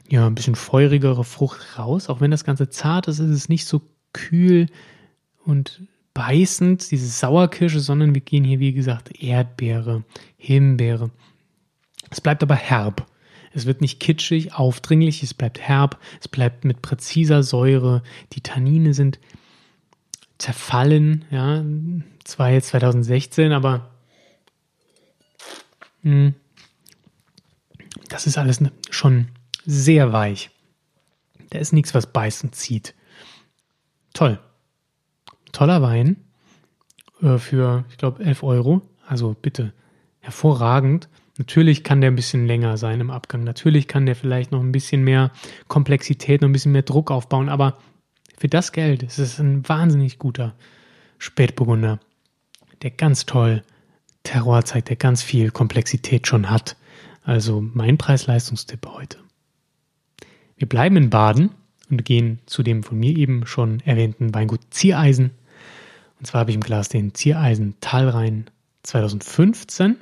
[0.09, 2.09] ja, ein bisschen feurigere Frucht raus.
[2.09, 3.81] Auch wenn das Ganze zart ist, ist es nicht so
[4.13, 4.67] kühl
[5.43, 5.81] und
[6.13, 10.03] beißend, diese Sauerkirsche, sondern wir gehen hier, wie gesagt, Erdbeere,
[10.37, 11.11] Himbeere.
[12.09, 13.07] Es bleibt aber herb.
[13.53, 18.03] Es wird nicht kitschig, aufdringlich, es bleibt herb, es bleibt mit präziser Säure.
[18.33, 19.19] Die Tannine sind
[20.37, 21.63] zerfallen, ja,
[22.23, 23.89] zwar jetzt 2016, aber
[26.03, 26.33] mh, hm,
[28.09, 28.59] das ist alles
[28.89, 29.27] schon
[29.65, 30.49] sehr weich.
[31.49, 32.95] Da ist nichts, was beißend zieht.
[34.13, 34.39] Toll.
[35.51, 36.17] Toller Wein
[37.21, 38.81] äh, für, ich glaube, 11 Euro.
[39.07, 39.73] Also bitte,
[40.19, 41.09] hervorragend.
[41.39, 43.45] Natürlich kann der ein bisschen länger sein im Abgang.
[43.45, 45.31] Natürlich kann der vielleicht noch ein bisschen mehr
[45.69, 47.47] Komplexität, noch ein bisschen mehr Druck aufbauen.
[47.47, 47.77] Aber
[48.37, 50.53] für das Geld ist es ein wahnsinnig guter
[51.17, 52.01] Spätburgunder,
[52.81, 53.63] der ganz toll
[54.23, 56.75] Terror zeigt, der ganz viel Komplexität schon hat.
[57.23, 59.17] Also mein Preis-Leistungstipp heute.
[60.57, 61.51] Wir bleiben in Baden
[61.89, 65.31] und gehen zu dem von mir eben schon erwähnten Weingut Ziereisen.
[66.19, 68.49] Und zwar habe ich im Glas den Ziereisen Talrhein
[68.83, 69.95] 2015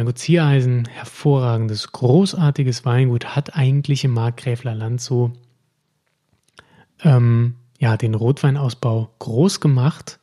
[0.00, 5.32] Weingut Ziereisen, hervorragendes, großartiges Weingut, hat eigentlich im Markgräfler Land so
[7.02, 10.18] ähm, ja, den Rotweinausbau groß gemacht,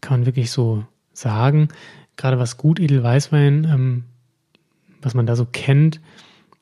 [0.00, 1.68] kann man wirklich so sagen.
[2.16, 4.04] Gerade was gut Edelweißwein, ähm,
[5.02, 6.00] was man da so kennt,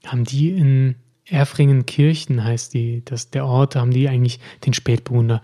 [0.07, 0.95] haben die in
[1.27, 5.43] Erfringen-Kirchen, heißt die, das, der Ort, haben die eigentlich den Spätburgunder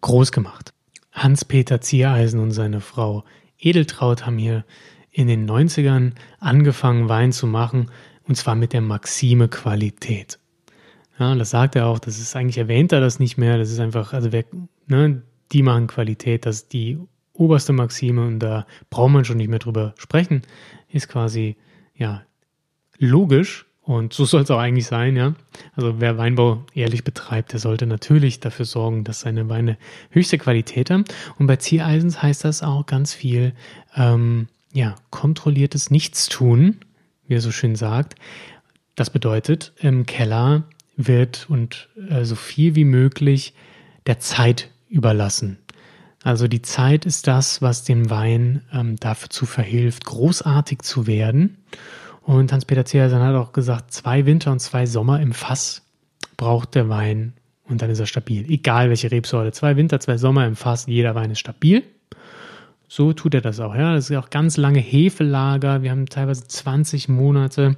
[0.00, 0.72] groß gemacht.
[1.12, 3.24] Hans-Peter Ziereisen und seine Frau
[3.58, 4.64] Edeltraut haben hier
[5.12, 7.90] in den 90ern angefangen, Wein zu machen,
[8.26, 10.38] und zwar mit der Maxime Qualität.
[11.18, 13.78] Ja, das sagt er auch, das ist eigentlich erwähnt er das nicht mehr, das ist
[13.78, 14.44] einfach, also wer,
[14.86, 15.22] ne,
[15.52, 16.98] die machen Qualität, das ist die
[17.34, 20.42] oberste Maxime und da braucht man schon nicht mehr drüber sprechen,
[20.88, 21.56] ist quasi,
[21.94, 22.22] ja,
[22.98, 25.34] logisch und so soll es auch eigentlich sein, ja.
[25.74, 29.76] Also wer Weinbau ehrlich betreibt, der sollte natürlich dafür sorgen, dass seine Weine
[30.10, 31.04] höchste Qualität haben.
[31.38, 33.54] Und bei Ziereisens heißt das auch ganz viel,
[33.96, 36.78] ähm, ja, kontrolliertes Nichtstun,
[37.26, 38.14] wie er so schön sagt.
[38.94, 40.64] Das bedeutet, im Keller
[40.96, 43.54] wird und äh, so viel wie möglich
[44.06, 45.58] der Zeit überlassen.
[46.22, 51.58] Also die Zeit ist das, was dem Wein ähm, dazu verhilft, großartig zu werden.
[52.22, 55.82] Und Hans-Peter Ziersen hat auch gesagt, zwei Winter und zwei Sommer im Fass
[56.36, 57.32] braucht der Wein
[57.64, 58.48] und dann ist er stabil.
[58.48, 59.50] Egal welche Rebsorte.
[59.52, 61.82] Zwei Winter, zwei Sommer im Fass, jeder Wein ist stabil.
[62.94, 63.74] So tut er das auch.
[63.74, 65.80] Ja, das ist auch ganz lange Hefelager.
[65.80, 67.76] Wir haben teilweise 20 Monate,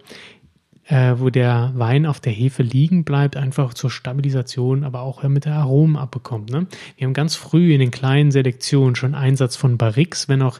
[0.87, 5.45] äh, wo der Wein auf der Hefe liegen bleibt, einfach zur Stabilisation, aber auch mit
[5.45, 6.51] der Aromen abbekommt.
[6.51, 6.67] Ne?
[6.97, 10.59] Wir haben ganz früh in den kleinen Selektionen schon Einsatz von Barrix, wenn auch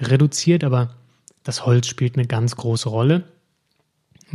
[0.00, 0.90] reduziert, aber
[1.42, 3.24] das Holz spielt eine ganz große Rolle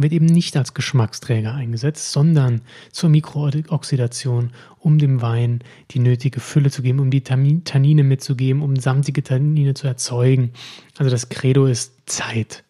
[0.01, 2.61] wird eben nicht als Geschmacksträger eingesetzt, sondern
[2.91, 5.59] zur Mikrooxidation, um dem Wein
[5.91, 10.51] die nötige Fülle zu geben, um die Tannine mitzugeben, um samtige Tannine zu erzeugen.
[10.97, 12.63] Also das Credo ist Zeit.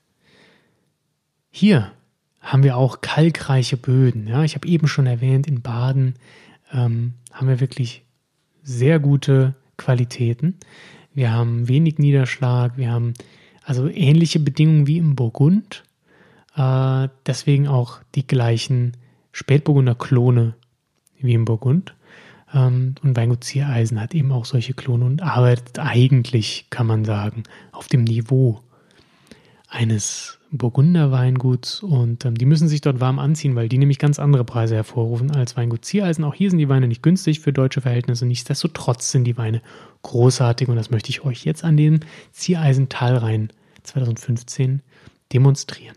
[1.50, 1.91] Hier
[2.39, 4.28] haben wir auch kalkreiche Böden.
[4.28, 6.15] Ja, ich habe eben schon erwähnt, in Baden
[6.74, 8.04] ähm, haben wir wirklich
[8.63, 10.58] sehr gute Qualitäten.
[11.13, 13.13] Wir haben wenig Niederschlag, wir haben
[13.63, 15.84] also ähnliche Bedingungen wie im Burgund
[16.56, 18.98] äh, deswegen auch die gleichen
[19.32, 20.56] Spätburgunder Klone
[21.20, 21.96] wie im Burgund.
[22.54, 27.44] Ähm, und Weingut Ziereisen hat eben auch solche Klone und arbeitet eigentlich, kann man sagen,
[27.72, 28.62] auf dem Niveau
[29.70, 34.20] eines Burgunder Weinguts und ähm, die müssen sich dort warm anziehen, weil die nämlich ganz
[34.20, 36.26] andere Preise hervorrufen als Weingut Ziereisen.
[36.26, 38.26] Auch hier sind die Weine nicht günstig für deutsche Verhältnisse.
[38.26, 39.62] Nichtsdestotrotz sind die Weine
[40.02, 42.02] großartig und das möchte ich euch jetzt an dem
[42.34, 44.82] Ziereisen Talrhein 2015
[45.32, 45.96] demonstrieren.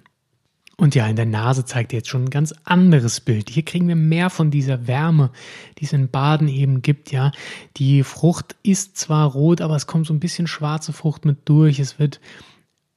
[0.76, 3.48] Und ja, in der Nase zeigt jetzt schon ein ganz anderes Bild.
[3.48, 5.30] Hier kriegen wir mehr von dieser Wärme,
[5.78, 7.30] die es in Baden eben gibt, ja.
[7.76, 11.78] Die Frucht ist zwar rot, aber es kommt so ein bisschen schwarze Frucht mit durch.
[11.78, 12.20] Es wird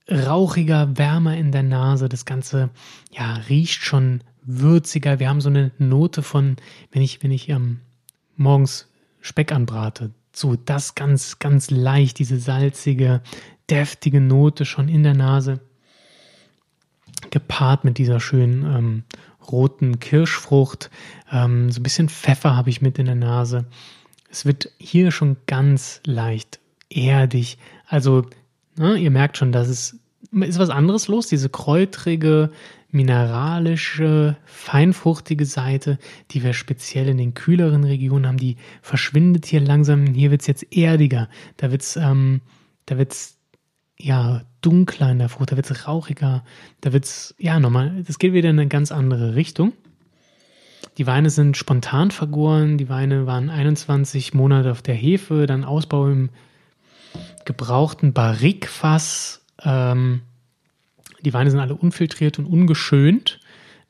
[0.09, 2.09] rauchiger, wärmer in der Nase.
[2.09, 2.69] Das Ganze,
[3.11, 5.19] ja, riecht schon würziger.
[5.19, 6.55] Wir haben so eine Note von,
[6.91, 7.81] wenn ich, wenn ich ähm,
[8.35, 8.89] morgens
[9.21, 13.21] Speck anbrate, so das ganz, ganz leicht, diese salzige,
[13.69, 15.59] deftige Note schon in der Nase
[17.31, 19.03] gepaart mit dieser schönen ähm,
[19.51, 20.89] roten Kirschfrucht.
[21.31, 23.65] Ähm, so ein bisschen Pfeffer habe ich mit in der Nase.
[24.29, 26.59] Es wird hier schon ganz leicht
[26.89, 27.57] erdig.
[27.87, 28.25] Also,
[28.77, 29.99] ne, ihr merkt schon, dass es
[30.31, 31.27] ist was anderes los.
[31.27, 32.51] Diese kräutrige,
[32.91, 35.99] mineralische, feinfruchtige Seite,
[36.31, 40.05] die wir speziell in den kühleren Regionen haben, die verschwindet hier langsam.
[40.07, 41.29] Hier wird es jetzt erdiger.
[41.55, 42.41] Da wird es ähm,
[42.87, 43.36] da wird's,
[43.97, 46.43] ja dunkler in der Frucht, da wird es rauchiger.
[46.81, 49.73] Da wird es, ja, nochmal, das geht wieder in eine ganz andere Richtung.
[50.97, 52.77] Die Weine sind spontan vergoren.
[52.77, 56.29] Die Weine waren 21 Monate auf der Hefe, dann Ausbau im
[57.45, 59.41] gebrauchten Barrikfass.
[59.63, 60.21] Ähm,
[61.21, 63.39] die Weine sind alle unfiltriert und ungeschönt.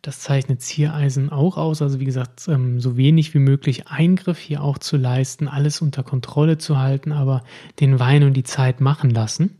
[0.02, 1.82] Das zeichnet Ziereisen auch aus.
[1.82, 6.04] Also wie gesagt, ähm, so wenig wie möglich Eingriff hier auch zu leisten, alles unter
[6.04, 7.44] Kontrolle zu halten, aber
[7.80, 9.56] den Wein und die Zeit machen lassen.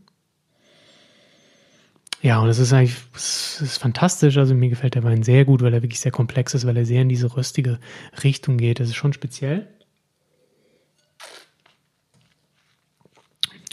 [2.20, 4.36] Ja, und es ist eigentlich es ist fantastisch.
[4.38, 6.84] Also mir gefällt der Wein sehr gut, weil er wirklich sehr komplex ist, weil er
[6.84, 7.78] sehr in diese röstige
[8.24, 8.80] Richtung geht.
[8.80, 9.68] Das ist schon speziell.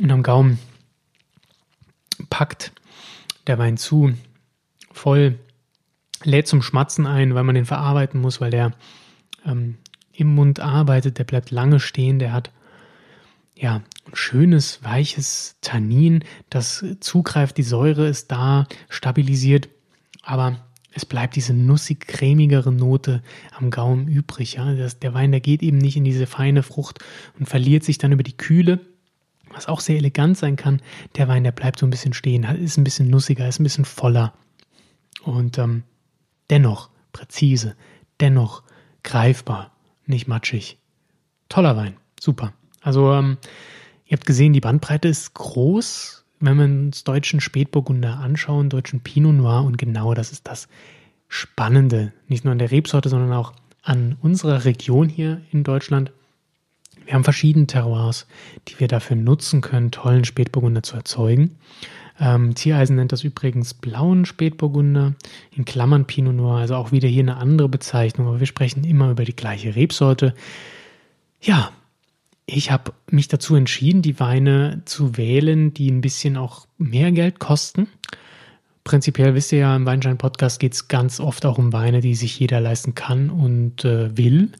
[0.01, 0.59] Und am Gaumen
[2.29, 2.71] packt
[3.47, 4.13] der Wein zu,
[4.91, 5.39] voll,
[6.23, 8.73] lädt zum Schmatzen ein, weil man den verarbeiten muss, weil der
[9.45, 9.77] ähm,
[10.11, 12.51] im Mund arbeitet, der bleibt lange stehen, der hat
[13.55, 19.69] ja schönes, weiches Tannin, das zugreift, die Säure ist da, stabilisiert,
[20.21, 20.59] aber
[20.93, 24.53] es bleibt diese nussig cremigere Note am Gaumen übrig.
[24.53, 24.73] Ja?
[24.73, 26.99] Das, der Wein, der geht eben nicht in diese feine Frucht
[27.37, 28.79] und verliert sich dann über die Kühle
[29.55, 30.81] was auch sehr elegant sein kann.
[31.15, 33.85] Der Wein, der bleibt so ein bisschen stehen, ist ein bisschen nussiger, ist ein bisschen
[33.85, 34.33] voller
[35.23, 35.83] und ähm,
[36.49, 37.75] dennoch präzise,
[38.19, 38.63] dennoch
[39.03, 39.71] greifbar,
[40.05, 40.77] nicht matschig.
[41.49, 42.53] Toller Wein, super.
[42.81, 43.37] Also ähm,
[44.05, 49.35] ihr habt gesehen, die Bandbreite ist groß, wenn wir uns deutschen Spätburgunder anschauen, deutschen Pinot
[49.35, 50.67] Noir und genau das ist das
[51.27, 56.11] Spannende, nicht nur an der Rebsorte, sondern auch an unserer Region hier in Deutschland.
[57.05, 58.25] Wir haben verschiedene Terroirs,
[58.67, 61.57] die wir dafür nutzen können, tollen Spätburgunder zu erzeugen.
[62.19, 65.15] Ähm, Tiereisen nennt das übrigens blauen Spätburgunder,
[65.51, 69.11] in Klammern Pinot Noir, also auch wieder hier eine andere Bezeichnung, aber wir sprechen immer
[69.11, 70.33] über die gleiche Rebsorte.
[71.41, 71.71] Ja,
[72.45, 77.39] ich habe mich dazu entschieden, die Weine zu wählen, die ein bisschen auch mehr Geld
[77.39, 77.87] kosten.
[78.83, 82.39] Prinzipiell wisst ihr ja, im Weinschein-Podcast geht es ganz oft auch um Weine, die sich
[82.39, 84.51] jeder leisten kann und äh, will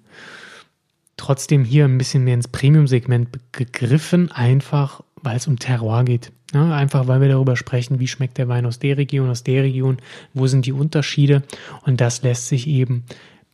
[1.17, 6.31] trotzdem hier ein bisschen mehr ins Premium-Segment gegriffen, einfach weil es um Terroir geht.
[6.53, 9.63] Ja, einfach weil wir darüber sprechen, wie schmeckt der Wein aus der Region, aus der
[9.63, 9.97] Region,
[10.33, 11.43] wo sind die Unterschiede.
[11.83, 13.03] Und das lässt sich eben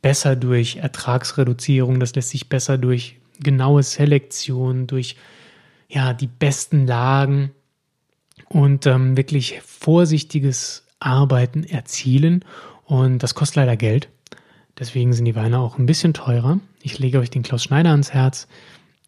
[0.02, 5.16] besser durch Ertragsreduzierung, das lässt sich besser durch genaue Selektion, durch
[5.90, 7.52] ja, die besten Lagen
[8.48, 12.46] und ähm, wirklich vorsichtiges Arbeiten erzielen.
[12.86, 14.10] Und das kostet leider Geld.
[14.80, 16.60] Deswegen sind die Weine auch ein bisschen teurer.
[16.82, 18.48] Ich lege euch den Klaus Schneider ans Herz,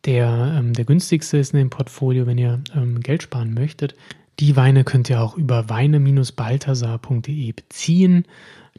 [0.05, 3.95] der ähm, der günstigste ist in dem Portfolio, wenn ihr ähm, Geld sparen möchtet.
[4.39, 8.25] Die Weine könnt ihr auch über weine-balthasar.de beziehen.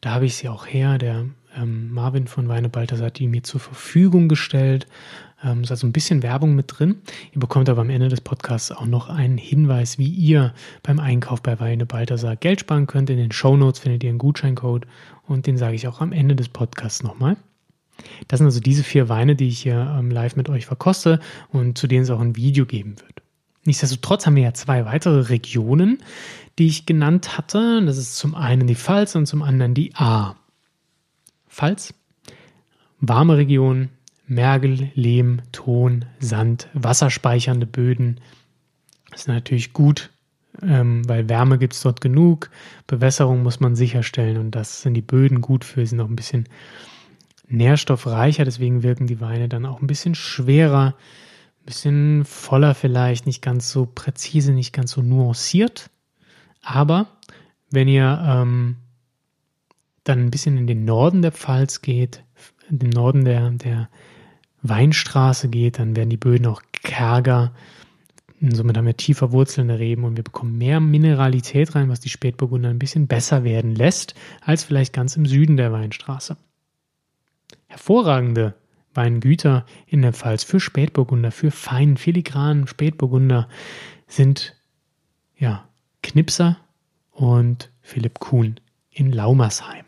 [0.01, 0.99] Da habe ich sie auch her.
[0.99, 4.87] Der ähm, Marvin von Weine Balthasar hat die mir zur Verfügung gestellt.
[5.45, 6.97] Ähm, ist also ein bisschen Werbung mit drin.
[7.33, 11.43] Ihr bekommt aber am Ende des Podcasts auch noch einen Hinweis, wie ihr beim Einkauf
[11.43, 13.11] bei Weine Balthasar Geld sparen könnt.
[13.11, 14.87] In den Show Notes findet ihr einen Gutscheincode
[15.27, 17.37] und den sage ich auch am Ende des Podcasts nochmal.
[18.29, 21.79] Das sind also diese vier Weine, die ich hier ähm, live mit euch verkoste und
[21.79, 23.23] zu denen es auch ein Video geben wird.
[23.65, 25.99] Nichtsdestotrotz haben wir ja zwei weitere Regionen,
[26.59, 27.83] die ich genannt hatte.
[27.85, 30.37] Das ist zum einen die Pfalz und zum anderen die A.
[31.49, 31.95] Pfalz,
[33.01, 33.91] warme Region,
[34.35, 38.21] Mergel, Lehm, Ton, Sand, wasserspeichernde Böden.
[39.11, 40.11] Das ist natürlich gut,
[40.63, 42.51] ähm, weil Wärme gibt es dort genug.
[42.87, 45.81] Bewässerung muss man sicherstellen und das sind die Böden gut für.
[45.81, 46.49] Sie sind auch ein bisschen
[47.49, 50.95] nährstoffreicher, deswegen wirken die Weine dann auch ein bisschen schwerer,
[51.61, 55.91] ein bisschen voller vielleicht, nicht ganz so präzise, nicht ganz so nuanciert.
[56.63, 57.07] Aber
[57.71, 58.77] wenn ihr ähm,
[60.05, 62.23] dann ein bisschen in den Norden der Pfalz geht,
[62.71, 63.89] in den Norden der, der
[64.65, 67.53] Weinstraße geht, dann werden die Böden auch kärger.
[68.41, 72.11] Und somit haben wir tiefer wurzelnde Reben und wir bekommen mehr Mineralität rein, was die
[72.11, 76.37] Spätburgunder ein bisschen besser werden lässt, als vielleicht ganz im Süden der Weinstraße
[77.75, 78.55] hervorragende
[78.95, 83.49] Weingüter in der Pfalz für Spätburgunder, für feinen, filigranen Spätburgunder
[84.07, 84.55] sind
[85.37, 85.69] ja
[86.03, 86.59] Knipser
[87.11, 88.61] und Philipp Kuhn
[88.91, 89.85] in Laumersheim.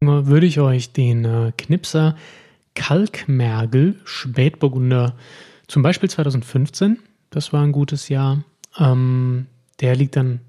[0.00, 2.16] Würde ich euch den äh, Knipser
[2.78, 5.16] Kalkmergel Spätburgunder
[5.66, 6.98] zum Beispiel 2015,
[7.30, 8.44] das war ein gutes Jahr,
[8.78, 9.46] ähm,
[9.80, 10.40] der liegt dann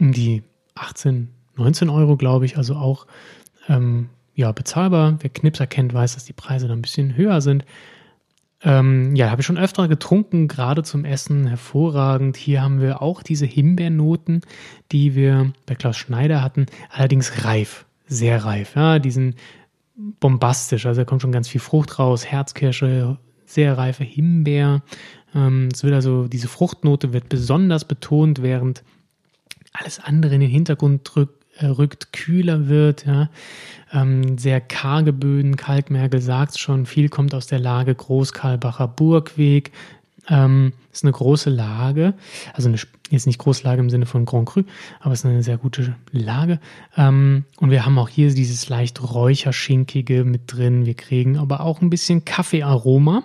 [0.00, 0.42] um die
[0.74, 3.06] 18, 19 Euro, glaube ich, also auch
[3.68, 5.18] ähm, ja, bezahlbar.
[5.20, 7.66] Wer Knipser kennt, weiß, dass die Preise da ein bisschen höher sind.
[8.62, 12.36] Ähm, ja, habe ich schon öfter getrunken, gerade zum Essen, hervorragend.
[12.36, 14.40] Hier haben wir auch diese Himbeernoten,
[14.90, 18.74] die wir bei Klaus Schneider hatten, allerdings reif, sehr reif.
[18.74, 19.36] Ja, die sind
[19.98, 24.82] bombastisch, also da kommt schon ganz viel Frucht raus, Herzkirsche, sehr reife Himbeer.
[25.34, 28.84] Ähm, es wird also, diese Fruchtnote wird besonders betont, während
[29.72, 33.06] alles andere in den Hintergrund drückt, äh, rückt, kühler wird.
[33.06, 33.30] Ja.
[33.92, 39.72] Ähm, sehr karge Böden, Kalkmergel sagt schon, viel kommt aus der Lage Großkarlbacher Burgweg.
[40.28, 42.14] Ähm, ist eine große Lage,
[42.52, 42.78] also eine,
[43.10, 44.62] jetzt nicht Großlage im Sinne von Grand Cru,
[45.00, 46.60] aber es ist eine sehr gute Lage.
[46.96, 50.86] Ähm, und wir haben auch hier dieses leicht räucherschinkige mit drin.
[50.86, 53.24] Wir kriegen aber auch ein bisschen Kaffeearoma,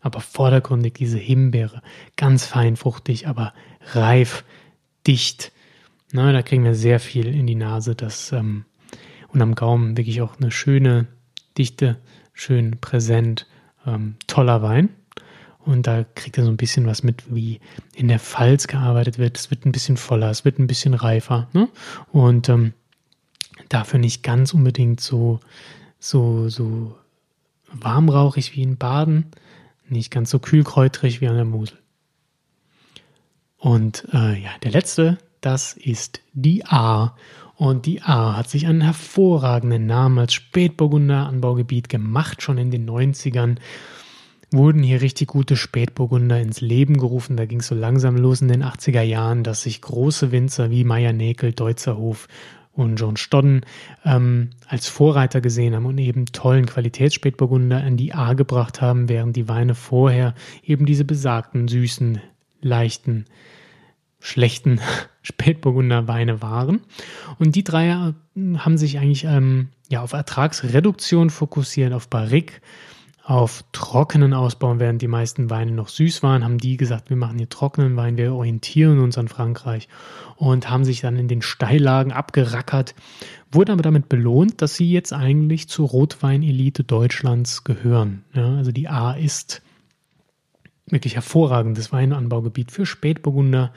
[0.00, 1.82] aber vordergründig diese Himbeere.
[2.16, 3.52] Ganz fein fruchtig, aber
[3.92, 4.44] reif,
[5.06, 5.52] dicht.
[6.12, 7.94] Na, da kriegen wir sehr viel in die Nase.
[7.94, 8.64] Das ähm,
[9.32, 11.06] und am Gaumen wirklich auch eine schöne
[11.56, 11.98] Dichte,
[12.32, 13.46] schön präsent,
[13.86, 14.90] ähm, toller Wein.
[15.64, 17.60] Und da kriegt er so ein bisschen was mit, wie
[17.94, 19.38] in der Pfalz gearbeitet wird.
[19.38, 21.48] Es wird ein bisschen voller, es wird ein bisschen reifer.
[21.52, 21.68] Ne?
[22.10, 22.72] Und ähm,
[23.68, 25.40] dafür nicht ganz unbedingt so,
[25.98, 26.96] so, so
[27.72, 29.26] warmrauchig wie in Baden,
[29.88, 31.78] nicht ganz so kühlkräutrig wie an der Mosel.
[33.56, 37.14] Und äh, ja, der letzte, das ist die A.
[37.54, 42.88] Und die A hat sich einen hervorragenden Namen als Spätburgunder Anbaugebiet gemacht, schon in den
[42.88, 43.58] 90ern
[44.52, 47.36] wurden hier richtig gute Spätburgunder ins Leben gerufen.
[47.36, 50.84] Da ging es so langsam los in den 80er Jahren, dass sich große Winzer wie
[50.84, 52.28] Meier Näkel, Deutzerhof
[52.72, 53.66] und John Stodden
[54.04, 59.36] ähm, als Vorreiter gesehen haben und eben tollen Qualitätsspätburgunder an die A gebracht haben, während
[59.36, 60.34] die Weine vorher
[60.64, 62.20] eben diese besagten, süßen,
[62.60, 63.26] leichten
[64.22, 64.80] schlechten
[65.22, 66.80] Spätburgunder Weine waren.
[67.38, 68.12] Und die drei äh,
[68.56, 72.60] haben sich eigentlich ähm, ja, auf Ertragsreduktion fokussiert, auf Barrique,
[73.24, 77.38] auf trockenen Ausbau, während die meisten Weine noch süß waren, haben die gesagt, wir machen
[77.38, 79.88] hier trockenen Wein, wir orientieren uns an Frankreich
[80.36, 82.94] und haben sich dann in den Steillagen abgerackert,
[83.52, 88.24] wurden aber damit belohnt, dass sie jetzt eigentlich zur Rotweinelite Deutschlands gehören.
[88.34, 89.62] Ja, also die A ist
[90.86, 93.72] wirklich hervorragendes Weinanbaugebiet für Spätburgunder.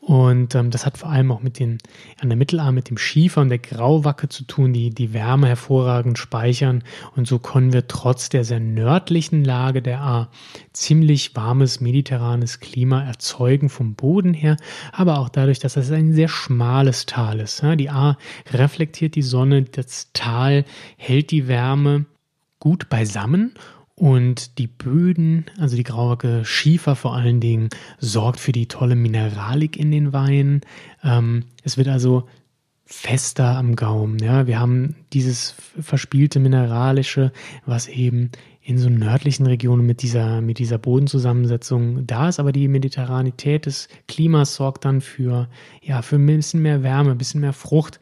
[0.00, 1.78] Und ähm, das hat vor allem auch mit den,
[2.20, 6.18] an der Mittelarm mit dem Schiefer und der Grauwacke zu tun, die die Wärme hervorragend
[6.18, 6.82] speichern.
[7.14, 10.30] Und so können wir trotz der sehr nördlichen Lage der A
[10.72, 14.56] ziemlich warmes mediterranes Klima erzeugen vom Boden her,
[14.92, 17.62] aber auch dadurch, dass es ein sehr schmales Tal ist.
[17.62, 18.16] Ja, die A
[18.50, 20.64] reflektiert die Sonne, das Tal
[20.96, 22.06] hält die Wärme
[22.60, 23.54] gut beisammen
[23.98, 27.68] und die Böden, also die graue Schiefer vor allen Dingen,
[27.98, 30.60] sorgt für die tolle Mineralik in den Weinen.
[31.02, 32.28] Ähm, es wird also
[32.84, 34.18] fester am Gaumen.
[34.20, 37.32] Ja, wir haben dieses verspielte Mineralische,
[37.66, 38.30] was eben
[38.62, 43.88] in so nördlichen Regionen mit dieser, mit dieser Bodenzusammensetzung da ist, aber die Mediterranität des
[44.06, 45.48] Klimas sorgt dann für,
[45.82, 47.98] ja, für ein bisschen mehr Wärme, ein bisschen mehr Frucht.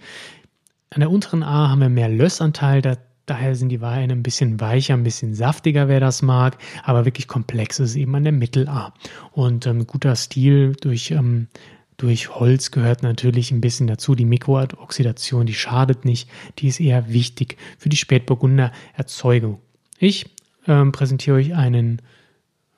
[0.91, 2.97] An der unteren A haben wir mehr Lössanteil, da
[3.27, 7.27] Daher sind die Weine ein bisschen weicher, ein bisschen saftiger, wer das mag, aber wirklich
[7.27, 8.95] komplex ist eben an der Mittel-A.
[9.33, 11.49] Und ähm, guter Stil durch, ähm,
[11.97, 14.15] durch Holz gehört natürlich ein bisschen dazu.
[14.15, 19.59] Die Mikrooxidation, die schadet nicht, die ist eher wichtig für die Spätburgunder Erzeugung.
[19.99, 20.27] Ich
[20.69, 22.03] ähm, präsentiere euch einen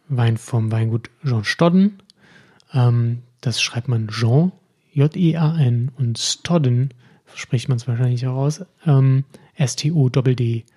[0.08, 1.98] Wein vom Weingut Jean Stodden.
[2.72, 4.52] Ähm, das schreibt man Jean,
[4.94, 6.94] J-E-A-N und Stodden,
[7.34, 8.64] spricht man es wahrscheinlich auch aus.
[8.86, 9.24] Ähm,
[9.58, 10.70] S-T-O-D-D-E-N,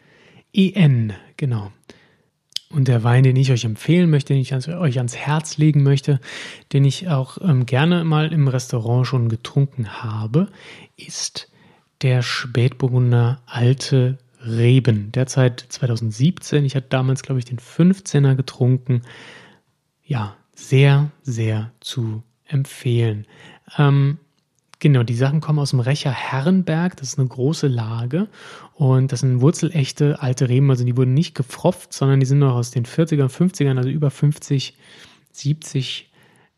[1.38, 1.72] genau.
[2.70, 6.20] Und der Wein, den ich euch empfehlen möchte, den ich euch ans Herz legen möchte,
[6.72, 10.48] den ich auch ähm, gerne mal im Restaurant schon getrunken habe,
[10.96, 11.52] ist
[12.02, 15.12] der Spätburgunder Alte Reben.
[15.12, 16.66] Derzeit 2017.
[16.66, 19.02] Ich hatte damals, glaube ich, den 15er getrunken.
[20.04, 23.28] Ja, sehr, sehr zu empfehlen.
[23.78, 24.18] Ähm,
[24.82, 26.98] Genau, die Sachen kommen aus dem Recher Herrenberg.
[26.98, 28.28] Das ist eine große Lage.
[28.74, 30.72] Und das sind wurzelechte alte Reben.
[30.72, 34.10] Also die wurden nicht gefropft, sondern die sind noch aus den 40er, 50ern, also über
[34.10, 34.76] 50,
[35.34, 36.10] 70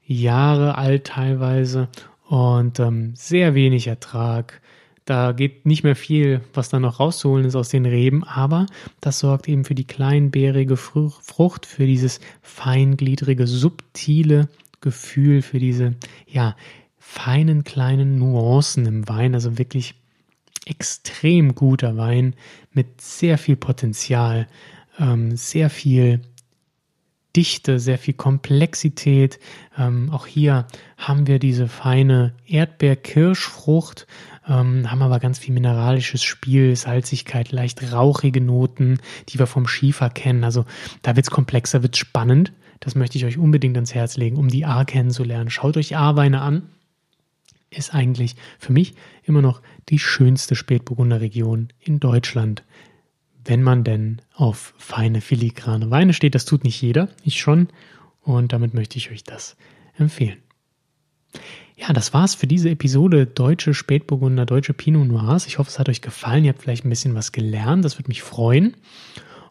[0.05, 1.89] Jahre alt teilweise.
[2.29, 4.61] Und ähm, sehr wenig Ertrag.
[5.03, 8.67] Da geht nicht mehr viel, was da noch rauszuholen ist aus den Reben, aber
[9.01, 14.47] das sorgt eben für die kleinbeerige Frucht, für dieses feingliedrige, subtile
[14.79, 15.95] Gefühl, für diese,
[16.25, 16.55] ja,
[17.05, 19.95] feinen kleinen Nuancen im Wein, also wirklich
[20.65, 22.33] extrem guter Wein
[22.71, 24.47] mit sehr viel Potenzial,
[24.97, 26.21] ähm, sehr viel
[27.35, 29.39] Dichte, sehr viel Komplexität.
[29.77, 30.65] Ähm, auch hier
[30.97, 34.07] haben wir diese feine Erdbeer-Kirschfrucht,
[34.47, 38.99] ähm, haben aber ganz viel mineralisches Spiel, Salzigkeit, leicht rauchige Noten,
[39.29, 40.43] die wir vom Schiefer kennen.
[40.43, 40.65] Also
[41.01, 42.53] da wird es komplexer, wird spannend.
[42.79, 45.49] Das möchte ich euch unbedingt ans Herz legen, um die A kennenzulernen.
[45.49, 46.63] Schaut euch A-Weine an.
[47.75, 48.93] Ist eigentlich für mich
[49.23, 52.63] immer noch die schönste Spätburgunder-Region in Deutschland
[53.45, 56.35] wenn man denn auf feine filigrane Weine steht.
[56.35, 57.67] Das tut nicht jeder, ich schon.
[58.21, 59.57] Und damit möchte ich euch das
[59.97, 60.37] empfehlen.
[61.75, 65.47] Ja, das war's für diese Episode Deutsche Spätburgunder, Deutsche Pinot Noirs.
[65.47, 66.45] Ich hoffe, es hat euch gefallen.
[66.45, 67.83] Ihr habt vielleicht ein bisschen was gelernt.
[67.83, 68.77] Das würde mich freuen.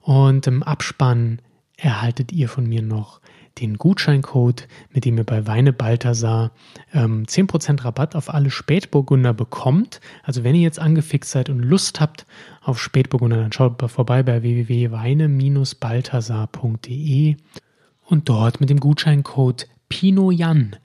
[0.01, 1.41] Und im Abspann
[1.77, 3.21] erhaltet ihr von mir noch
[3.59, 6.51] den Gutscheincode, mit dem ihr bei Weine Balthasar
[6.93, 10.01] ähm, 10% Rabatt auf alle Spätburgunder bekommt.
[10.23, 12.27] Also wenn ihr jetzt angefixt seid und Lust habt
[12.63, 17.37] auf Spätburgunder, dann schaut vorbei bei www.weine-balthasar.de
[18.05, 20.77] und dort mit dem Gutscheincode PINOJAN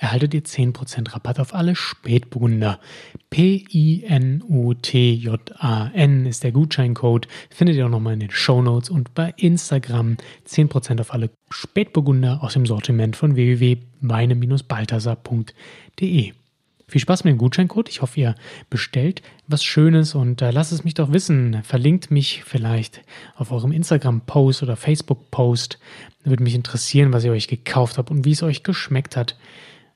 [0.00, 2.80] erhaltet ihr 10% Rabatt auf alle Spätburgunder.
[3.28, 4.16] P-I-N-O-T-J-A-N
[6.26, 7.28] ist der Gutscheincode.
[7.50, 10.16] Findet ihr auch nochmal in den Show Notes und bei Instagram
[10.48, 16.32] 10% auf alle Spätburgunder aus dem Sortiment von www.meine-balthasar.de.
[16.88, 17.90] Viel Spaß mit dem Gutscheincode.
[17.90, 18.34] Ich hoffe, ihr
[18.70, 21.62] bestellt was Schönes und äh, lasst es mich doch wissen.
[21.62, 23.02] Verlinkt mich vielleicht
[23.36, 25.78] auf eurem Instagram-Post oder Facebook-Post.
[26.24, 29.36] Würde mich interessieren, was ihr euch gekauft habt und wie es euch geschmeckt hat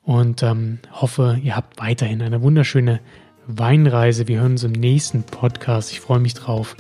[0.05, 3.01] und ähm, hoffe, ihr habt weiterhin eine wunderschöne
[3.47, 4.29] Weinreise.
[4.29, 5.93] Wir hören uns im nächsten Podcast.
[5.93, 6.77] Ich freue mich drauf.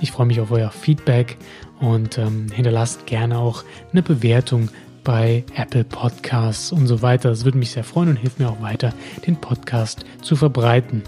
[0.00, 1.36] Ich freue mich auf euer Feedback
[1.80, 4.68] und ähm, hinterlasst gerne auch eine Bewertung
[5.04, 7.28] bei Apple Podcasts und so weiter.
[7.28, 8.92] Das würde mich sehr freuen und hilft mir auch weiter,
[9.26, 11.02] den Podcast zu verbreiten.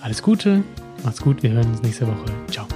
[0.00, 0.62] Alles Gute,
[1.02, 2.24] macht's gut, wir hören uns nächste Woche.
[2.50, 2.66] Ciao.